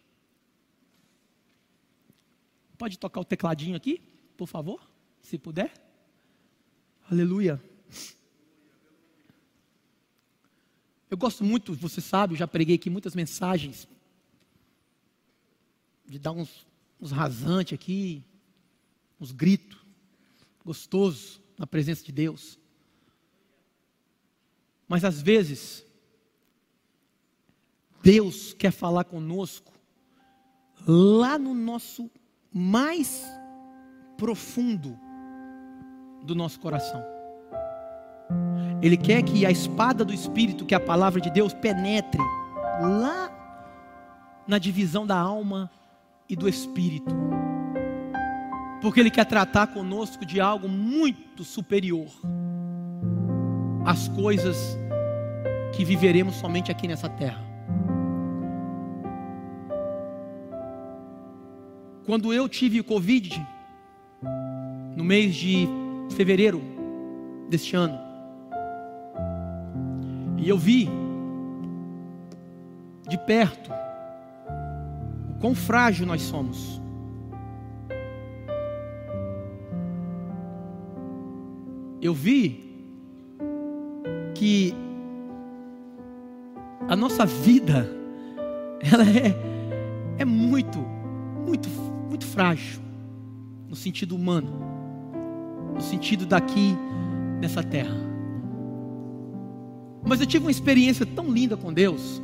Pode 2.78 3.00
tocar 3.00 3.22
o 3.22 3.26
tecladinho 3.26 3.76
aqui, 3.76 4.00
por 4.38 4.48
favor, 4.48 4.88
se 5.20 5.40
puder. 5.40 5.74
Aleluia. 7.10 7.71
Eu 11.10 11.18
gosto 11.18 11.44
muito, 11.44 11.74
você 11.74 12.00
sabe, 12.00 12.36
já 12.36 12.48
preguei 12.48 12.76
aqui 12.76 12.90
muitas 12.90 13.14
mensagens, 13.14 13.88
de 16.06 16.18
dar 16.18 16.32
uns, 16.32 16.66
uns 17.00 17.12
rasantes 17.12 17.74
aqui, 17.74 18.24
uns 19.20 19.32
gritos, 19.32 19.78
gostoso 20.64 21.42
na 21.58 21.68
presença 21.68 22.04
de 22.04 22.12
Deus. 22.12 22.58
Mas 24.88 25.04
às 25.04 25.22
vezes, 25.22 25.86
Deus 28.02 28.54
quer 28.54 28.72
falar 28.72 29.04
conosco 29.04 29.72
lá 30.88 31.38
no 31.38 31.54
nosso 31.54 32.10
mais 32.52 33.24
profundo 34.18 34.98
do 36.24 36.36
nosso 36.36 36.60
coração. 36.60 37.11
Ele 38.82 38.98
quer 38.98 39.22
que 39.22 39.46
a 39.46 39.52
espada 39.52 40.04
do 40.04 40.14
Espírito, 40.14 40.66
que 40.66 40.74
é 40.74 40.78
a 40.78 40.80
palavra 40.80 41.22
de 41.22 41.30
Deus, 41.30 41.54
penetre 41.54 42.22
lá 42.82 43.32
na 44.48 44.58
divisão 44.58 45.06
da 45.06 45.18
alma 45.18 45.70
e 46.28 46.36
do 46.36 46.50
Espírito. 46.50 47.16
Porque 48.82 49.00
Ele 49.00 49.12
quer 49.12 49.26
tratar 49.26 49.68
conosco 49.68 50.26
de 50.26 50.42
algo 50.42 50.68
muito 50.68 51.44
superior 51.44 52.08
às 53.86 54.08
coisas 54.08 54.78
que 55.74 55.86
viveremos 55.86 56.36
somente 56.36 56.72
aqui 56.72 56.88
nessa 56.88 57.08
terra. 57.08 57.52
Quando 62.06 62.34
eu 62.34 62.50
tive 62.50 62.82
Covid, 62.82 63.48
no 64.96 65.04
mês 65.04 65.36
de 65.36 65.68
fevereiro 66.16 66.62
deste 67.48 67.76
ano, 67.76 68.11
e 70.42 70.50
eu 70.50 70.58
vi 70.58 70.90
de 73.08 73.18
perto 73.20 73.72
o 75.30 75.40
quão 75.40 75.56
frágil 75.56 76.06
nós 76.06 76.22
somos. 76.22 76.82
Eu 82.02 82.14
vi 82.14 82.60
que 84.36 84.74
a 86.90 86.96
nossa 86.96 87.26
vida 87.26 87.88
ela 88.92 89.04
é, 89.04 89.36
é 90.18 90.26
muito, 90.26 90.80
muito 91.46 91.70
muito 92.12 92.26
frágil, 92.26 92.82
no 93.70 93.76
sentido 93.76 94.18
humano, 94.18 94.52
no 95.74 95.82
sentido 95.82 96.26
daqui, 96.26 96.76
nessa 97.40 97.64
terra. 97.64 98.11
Mas 100.04 100.20
eu 100.20 100.26
tive 100.26 100.46
uma 100.46 100.52
experiência 100.52 101.06
tão 101.06 101.30
linda 101.30 101.56
com 101.56 101.72
Deus. 101.72 102.22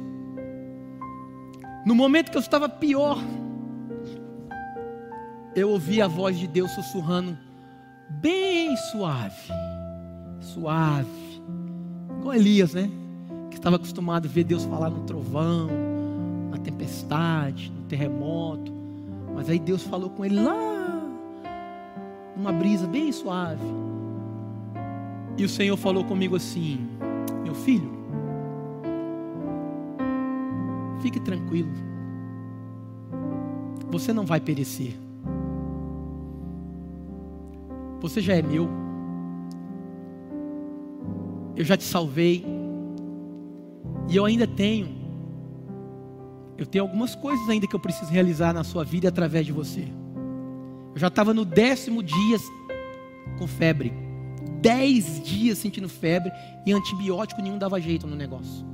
No 1.86 1.96
momento 1.96 2.32
que 2.32 2.38
eu 2.38 2.42
estava 2.42 2.68
pior, 2.68 3.18
eu 5.56 5.70
ouvi 5.70 6.02
a 6.02 6.08
voz 6.08 6.38
de 6.38 6.48
Deus 6.48 6.72
sussurrando, 6.72 7.38
bem 8.10 8.76
suave, 8.92 9.52
suave, 10.40 11.42
igual 12.20 12.36
Elias, 12.36 12.74
né? 12.74 12.90
Que 13.50 13.58
estava 13.58 13.78
acostumado 13.78 14.28
a 14.28 14.30
ver 14.30 14.44
Deus 14.44 14.66
falar 14.66 14.90
no 14.90 15.04
trovão, 15.04 15.70
na 16.52 16.58
tempestade, 16.58 17.72
no 17.72 17.84
terremoto. 17.84 18.72
Mas 19.34 19.50
aí 19.50 19.60
Deus 19.60 19.84
falou 19.84 20.10
com 20.10 20.26
ele 20.26 20.40
lá, 20.40 21.02
numa 22.36 22.52
brisa 22.52 22.86
bem 22.86 23.12
suave. 23.12 23.66
E 25.38 25.46
o 25.46 25.50
Senhor 25.50 25.78
falou 25.78 26.04
comigo 26.04 26.36
assim: 26.36 26.88
filho, 27.64 27.92
fique 31.02 31.20
tranquilo, 31.20 31.70
você 33.90 34.14
não 34.14 34.26
vai 34.26 34.40
perecer, 34.40 34.98
você 38.00 38.22
já 38.22 38.34
é 38.36 38.42
meu, 38.42 38.70
eu 41.56 41.64
já 41.66 41.76
te 41.76 41.84
salvei, 41.84 42.46
e 44.10 44.16
eu 44.16 44.26
ainda 44.26 44.48
tenho. 44.48 44.96
Eu 46.58 46.66
tenho 46.66 46.84
algumas 46.84 47.14
coisas 47.14 47.48
ainda 47.50 47.68
que 47.68 47.76
eu 47.76 47.80
preciso 47.80 48.12
realizar 48.12 48.54
na 48.54 48.64
sua 48.64 48.84
vida 48.84 49.10
através 49.10 49.46
de 49.46 49.52
você. 49.52 49.88
Eu 50.94 51.00
já 51.00 51.08
estava 51.08 51.34
no 51.34 51.46
décimo 51.46 52.02
dia 52.02 52.38
com 53.38 53.46
febre. 53.46 54.07
Dez 54.62 55.22
dias 55.24 55.58
sentindo 55.58 55.88
febre 55.88 56.32
e 56.66 56.74
antibiótico 56.74 57.42
nenhum 57.42 57.58
dava 57.58 57.80
jeito 57.80 58.08
no 58.08 58.16
negócio. 58.16 58.66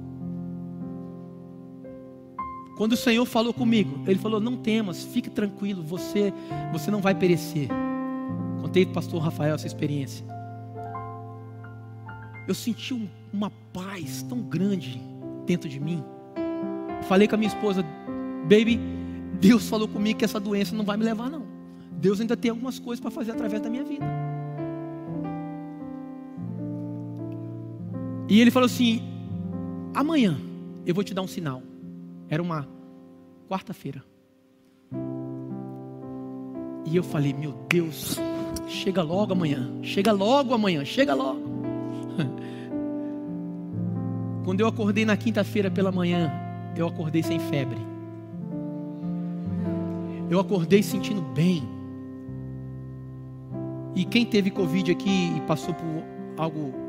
Quando 2.78 2.94
o 2.94 2.98
Senhor 2.98 3.26
falou 3.26 3.54
comigo, 3.54 4.02
Ele 4.08 4.18
falou: 4.18 4.40
Não 4.40 4.58
temas, 4.58 5.04
fique 5.04 5.30
tranquilo, 5.30 5.84
você, 5.84 6.34
você 6.72 6.90
não 6.90 7.02
vai 7.02 7.14
perecer. 7.14 7.68
Contei 8.62 8.86
para 8.86 8.92
o 8.92 8.96
pastor 8.96 9.22
Rafael 9.22 9.56
essa 9.56 9.68
experiência. 9.68 10.26
Eu 12.48 12.54
senti 12.54 12.94
um, 12.94 13.08
uma 13.32 13.52
paz 13.72 14.24
tão 14.24 14.42
grande 14.42 15.02
dentro 15.46 15.70
de 15.70 15.80
mim. 15.80 16.04
Falei 17.04 17.28
com 17.28 17.36
a 17.36 17.38
minha 17.38 17.50
esposa, 17.50 17.84
baby, 18.44 18.80
Deus 19.40 19.68
falou 19.68 19.88
comigo 19.88 20.20
que 20.20 20.26
essa 20.26 20.40
doença 20.40 20.76
não 20.76 20.84
vai 20.84 20.98
me 20.98 21.04
levar, 21.04 21.30
não. 21.30 21.46
Deus 21.92 22.20
ainda 22.20 22.36
tem 22.36 22.52
algumas 22.52 22.80
coisas 22.80 23.00
para 23.00 23.12
fazer 23.12 23.32
através 23.32 23.62
da 23.62 23.70
minha 23.70 23.84
vida. 23.84 24.06
E 28.28 28.40
ele 28.40 28.52
falou 28.52 28.66
assim: 28.66 29.02
amanhã 29.94 30.38
eu 30.86 30.96
vou 30.96 31.04
te 31.04 31.14
dar 31.14 31.22
um 31.22 31.28
sinal. 31.28 31.62
Era 32.30 32.42
uma 32.42 32.68
quarta-feira. 33.50 34.04
E 36.86 36.96
eu 36.96 37.04
falei: 37.04 37.34
meu 37.34 37.54
Deus, 37.70 38.18
chega 38.68 39.02
logo 39.02 39.34
amanhã, 39.34 39.72
chega 39.82 40.12
logo 40.12 40.54
amanhã, 40.54 40.84
chega 40.86 41.14
logo. 41.14 41.54
Quando 44.46 44.60
eu 44.60 44.68
acordei 44.68 45.06
na 45.06 45.16
quinta-feira 45.16 45.72
pela 45.72 45.92
manhã, 45.92 46.32
eu 46.76 46.88
acordei 46.88 47.24
sem 47.24 47.40
febre. 47.40 47.80
Eu 50.30 50.40
acordei 50.40 50.82
sentindo 50.82 51.22
bem. 51.22 51.64
E 53.96 54.06
quem 54.06 54.26
teve 54.26 54.50
Covid 54.50 54.92
aqui 54.92 55.34
e 55.38 55.42
passou 55.42 55.74
por 55.74 55.86
algo 56.38 56.83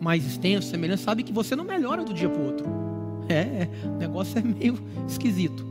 mais 0.00 0.26
extenso, 0.26 0.68
semelhante, 0.68 1.02
sabe 1.02 1.22
que 1.22 1.32
você 1.32 1.56
não 1.56 1.64
melhora 1.64 2.04
do 2.04 2.12
dia 2.12 2.28
para 2.28 2.40
o 2.40 2.46
outro. 2.46 2.66
É, 3.28 3.68
o 3.84 3.96
negócio 3.96 4.38
é 4.38 4.42
meio 4.42 4.78
esquisito. 5.08 5.66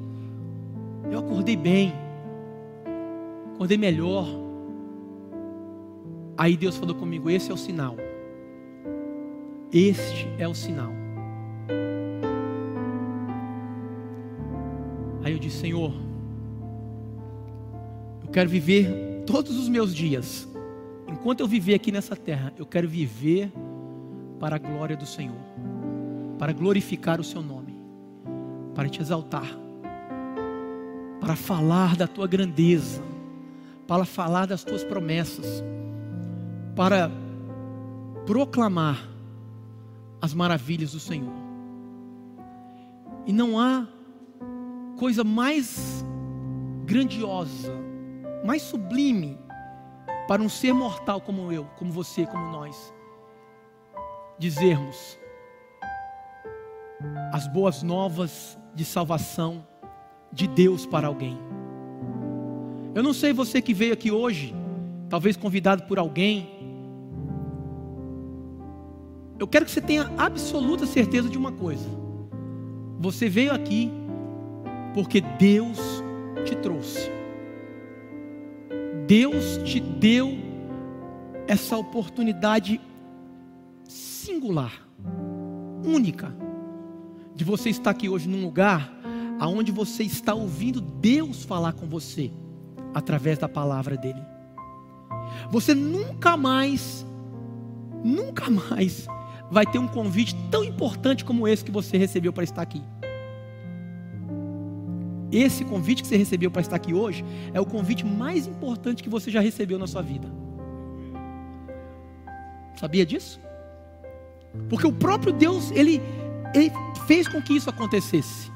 Eu 1.09 1.19
acordei 1.19 1.55
bem, 1.55 1.93
acordei 3.53 3.77
melhor. 3.77 4.27
Aí 6.37 6.57
Deus 6.57 6.75
falou 6.75 6.95
comigo: 6.95 7.29
esse 7.29 7.49
é 7.49 7.53
o 7.53 7.57
sinal. 7.57 7.95
Este 9.71 10.27
é 10.37 10.47
o 10.47 10.53
sinal. 10.53 10.91
Aí 15.23 15.31
eu 15.31 15.39
disse: 15.39 15.59
Senhor, 15.59 15.93
eu 18.21 18.29
quero 18.31 18.49
viver 18.49 19.23
todos 19.25 19.57
os 19.57 19.69
meus 19.69 19.95
dias 19.95 20.45
enquanto 21.25 21.39
eu 21.39 21.47
viver 21.47 21.73
aqui 21.73 21.91
nessa 21.91 22.15
terra, 22.15 22.53
eu 22.55 22.67
quero 22.67 22.87
viver 22.87 23.51
para 24.39 24.55
a 24.55 24.59
glória 24.59 24.97
do 24.97 25.05
Senhor, 25.05 25.35
para 26.37 26.53
glorificar 26.53 27.19
o 27.19 27.23
Seu 27.23 27.41
nome, 27.41 27.75
para 28.73 28.89
te 28.89 29.01
exaltar, 29.01 29.47
para 31.19 31.35
falar 31.35 31.95
da 31.95 32.07
Tua 32.07 32.27
grandeza, 32.27 33.01
para 33.87 34.05
falar 34.05 34.45
das 34.45 34.63
Tuas 34.63 34.83
promessas, 34.83 35.63
para 36.75 37.09
proclamar 38.25 39.07
as 40.21 40.33
maravilhas 40.33 40.91
do 40.91 40.99
Senhor. 40.99 41.33
E 43.25 43.33
não 43.33 43.59
há 43.59 43.87
coisa 44.97 45.23
mais 45.23 46.05
grandiosa, 46.85 47.73
mais 48.45 48.61
sublime 48.61 49.37
para 50.27 50.41
um 50.41 50.49
ser 50.49 50.73
mortal 50.73 51.21
como 51.21 51.51
eu, 51.51 51.65
como 51.77 51.91
você, 51.91 52.25
como 52.25 52.51
nós, 52.51 52.93
dizermos 54.37 55.17
as 57.31 57.47
boas 57.47 57.83
novas 57.83 58.57
de 58.73 58.83
salvação 58.83 59.65
de 60.31 60.47
Deus 60.47 60.85
para 60.85 61.07
alguém. 61.07 61.37
Eu 62.93 63.03
não 63.03 63.13
sei 63.13 63.33
você 63.33 63.61
que 63.61 63.73
veio 63.73 63.93
aqui 63.93 64.11
hoje, 64.11 64.53
talvez 65.09 65.35
convidado 65.35 65.83
por 65.83 65.99
alguém. 65.99 66.49
Eu 69.37 69.47
quero 69.47 69.65
que 69.65 69.71
você 69.71 69.81
tenha 69.81 70.11
absoluta 70.17 70.85
certeza 70.85 71.29
de 71.29 71.37
uma 71.37 71.51
coisa. 71.51 71.87
Você 72.99 73.27
veio 73.27 73.53
aqui 73.53 73.91
porque 74.93 75.19
Deus 75.19 75.77
te 76.45 76.55
trouxe. 76.55 77.11
Deus 79.05 79.59
te 79.65 79.79
deu 79.79 80.33
essa 81.47 81.77
oportunidade 81.77 82.79
singular, 84.25 84.73
única, 85.85 86.35
de 87.35 87.43
você 87.43 87.69
estar 87.69 87.91
aqui 87.91 88.09
hoje 88.09 88.27
num 88.27 88.41
lugar 88.43 88.91
aonde 89.39 89.71
você 89.71 90.01
está 90.03 90.33
ouvindo 90.33 90.81
Deus 90.81 91.43
falar 91.43 91.73
com 91.73 91.85
você 91.85 92.31
através 92.93 93.37
da 93.37 93.47
palavra 93.47 93.95
dele. 93.95 94.21
Você 95.51 95.75
nunca 95.75 96.35
mais, 96.35 97.05
nunca 98.03 98.49
mais 98.49 99.05
vai 99.51 99.65
ter 99.65 99.77
um 99.77 99.87
convite 99.87 100.35
tão 100.49 100.63
importante 100.63 101.23
como 101.23 101.47
esse 101.47 101.63
que 101.63 101.71
você 101.71 101.95
recebeu 101.95 102.33
para 102.33 102.43
estar 102.43 102.63
aqui. 102.63 102.81
Esse 105.31 105.63
convite 105.65 106.01
que 106.01 106.07
você 106.07 106.17
recebeu 106.17 106.49
para 106.49 106.61
estar 106.61 106.77
aqui 106.77 106.93
hoje 106.93 107.23
é 107.53 107.61
o 107.61 107.65
convite 107.65 108.03
mais 108.03 108.47
importante 108.47 109.03
que 109.03 109.09
você 109.09 109.29
já 109.29 109.41
recebeu 109.41 109.77
na 109.77 109.85
sua 109.85 110.01
vida. 110.01 110.27
Sabia 112.75 113.05
disso? 113.05 113.39
Porque 114.69 114.87
o 114.87 114.91
próprio 114.91 115.31
Deus, 115.31 115.71
ele, 115.71 116.01
ele 116.53 116.71
fez 117.05 117.27
com 117.27 117.41
que 117.41 117.55
isso 117.55 117.69
acontecesse. 117.69 118.51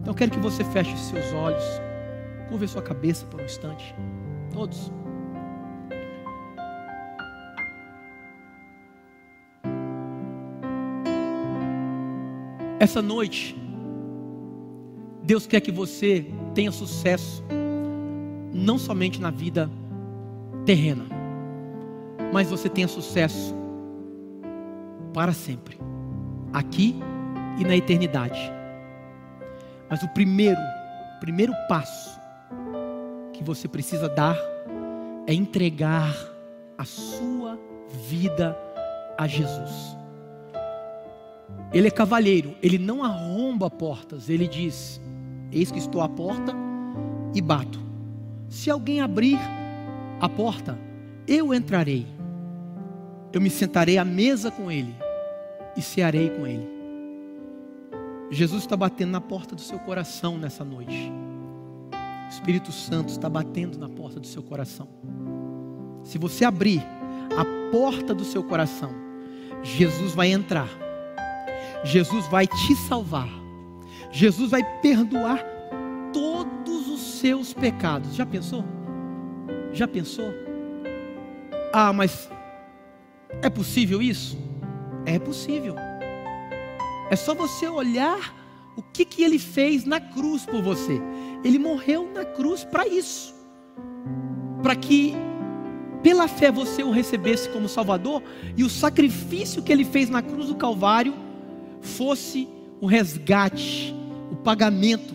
Então 0.00 0.12
eu 0.12 0.14
quero 0.14 0.30
que 0.30 0.38
você 0.38 0.64
feche 0.64 0.96
seus 0.98 1.32
olhos, 1.32 1.64
curva 2.48 2.66
sua 2.66 2.82
cabeça 2.82 3.24
por 3.26 3.40
um 3.40 3.44
instante. 3.44 3.94
Todos. 4.52 4.92
Essa 12.78 13.00
noite, 13.00 13.56
Deus 15.22 15.46
quer 15.46 15.60
que 15.60 15.72
você 15.72 16.26
tenha 16.54 16.70
sucesso, 16.70 17.42
não 18.52 18.76
somente 18.76 19.18
na 19.18 19.30
vida 19.30 19.70
terrena, 20.66 21.04
mas 22.30 22.50
você 22.50 22.68
tenha 22.68 22.86
sucesso 22.86 23.54
para 25.14 25.32
sempre, 25.32 25.78
aqui 26.52 26.96
e 27.56 27.64
na 27.64 27.76
eternidade. 27.76 28.52
Mas 29.88 30.02
o 30.02 30.08
primeiro, 30.08 30.60
primeiro 31.20 31.54
passo 31.68 32.20
que 33.32 33.42
você 33.44 33.68
precisa 33.68 34.08
dar 34.08 34.36
é 35.26 35.32
entregar 35.32 36.12
a 36.76 36.84
sua 36.84 37.56
vida 38.08 38.58
a 39.16 39.28
Jesus. 39.28 39.96
Ele 41.72 41.86
é 41.86 41.90
cavalheiro, 41.92 42.56
ele 42.60 42.78
não 42.78 43.04
arromba 43.04 43.70
portas, 43.70 44.28
ele 44.28 44.48
diz: 44.48 45.00
Eis 45.52 45.70
que 45.70 45.78
estou 45.78 46.00
à 46.00 46.08
porta 46.08 46.52
e 47.32 47.40
bato. 47.40 47.80
Se 48.48 48.68
alguém 48.68 49.00
abrir 49.00 49.38
a 50.20 50.28
porta, 50.28 50.76
eu 51.26 51.54
entrarei. 51.54 52.06
Eu 53.32 53.40
me 53.40 53.50
sentarei 53.50 53.98
à 53.98 54.04
mesa 54.04 54.50
com 54.50 54.70
ele 54.70 55.03
e 55.76 55.82
cearei 55.82 56.30
com 56.30 56.46
ele. 56.46 56.68
Jesus 58.30 58.62
está 58.62 58.76
batendo 58.76 59.12
na 59.12 59.20
porta 59.20 59.54
do 59.54 59.60
seu 59.60 59.78
coração 59.78 60.38
nessa 60.38 60.64
noite. 60.64 61.12
O 61.92 62.28
Espírito 62.28 62.72
Santo 62.72 63.10
está 63.10 63.28
batendo 63.28 63.78
na 63.78 63.88
porta 63.88 64.18
do 64.18 64.26
seu 64.26 64.42
coração. 64.42 64.88
Se 66.02 66.18
você 66.18 66.44
abrir 66.44 66.82
a 67.36 67.70
porta 67.70 68.14
do 68.14 68.24
seu 68.24 68.42
coração, 68.42 68.90
Jesus 69.62 70.12
vai 70.12 70.32
entrar. 70.32 70.68
Jesus 71.84 72.26
vai 72.26 72.46
te 72.46 72.74
salvar 72.88 73.44
Jesus 74.14 74.52
vai 74.52 74.62
perdoar 74.80 75.44
todos 76.12 76.88
os 76.88 77.00
seus 77.18 77.52
pecados. 77.52 78.14
Já 78.14 78.24
pensou? 78.24 78.64
Já 79.72 79.88
pensou? 79.88 80.32
Ah, 81.72 81.92
mas 81.92 82.30
é 83.42 83.50
possível 83.50 84.00
isso? 84.00 84.38
É 85.06 85.18
possível. 85.18 85.74
É 87.10 87.16
só 87.16 87.34
você 87.34 87.68
olhar 87.68 88.34
o 88.76 88.82
que, 88.82 89.04
que 89.04 89.22
ele 89.22 89.38
fez 89.38 89.84
na 89.84 90.00
cruz 90.00 90.44
por 90.44 90.62
você. 90.62 91.00
Ele 91.44 91.58
morreu 91.58 92.10
na 92.12 92.24
cruz 92.24 92.64
para 92.64 92.86
isso. 92.86 93.34
Para 94.62 94.74
que 94.74 95.14
pela 96.02 96.28
fé 96.28 96.50
você 96.50 96.82
o 96.82 96.90
recebesse 96.90 97.48
como 97.48 97.68
Salvador 97.68 98.22
e 98.56 98.64
o 98.64 98.70
sacrifício 98.70 99.62
que 99.62 99.72
ele 99.72 99.84
fez 99.84 100.10
na 100.10 100.22
cruz 100.22 100.48
do 100.48 100.54
Calvário 100.54 101.14
fosse 101.80 102.48
o 102.80 102.86
resgate 102.86 103.94
o 104.30 104.36
pagamento 104.36 105.14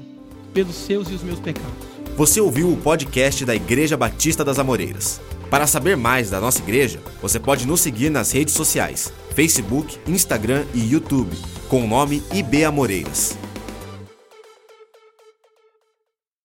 pelos 0.54 0.76
seus 0.76 1.10
e 1.10 1.14
os 1.14 1.24
meus 1.24 1.40
pecados. 1.40 1.72
Você 2.16 2.42
ouviu 2.42 2.72
o 2.72 2.78
podcast 2.78 3.46
da 3.46 3.56
Igreja 3.56 3.96
Batista 3.96 4.44
das 4.44 4.60
Amoreiras. 4.60 5.22
Para 5.50 5.66
saber 5.66 5.98
mais 5.98 6.30
da 6.30 6.40
nossa 6.40 6.60
igreja, 6.60 7.00
você 7.22 7.40
pode 7.40 7.66
nos 7.66 7.82
seguir 7.82 8.10
nas 8.10 8.32
redes 8.32 8.54
sociais: 8.54 9.12
Facebook, 9.40 9.98
Instagram 10.06 10.66
e 10.74 10.92
YouTube, 10.92 11.34
com 11.70 11.86
o 11.86 11.88
nome 11.88 12.22
IB 12.34 12.66
Amoreiras. 12.66 13.38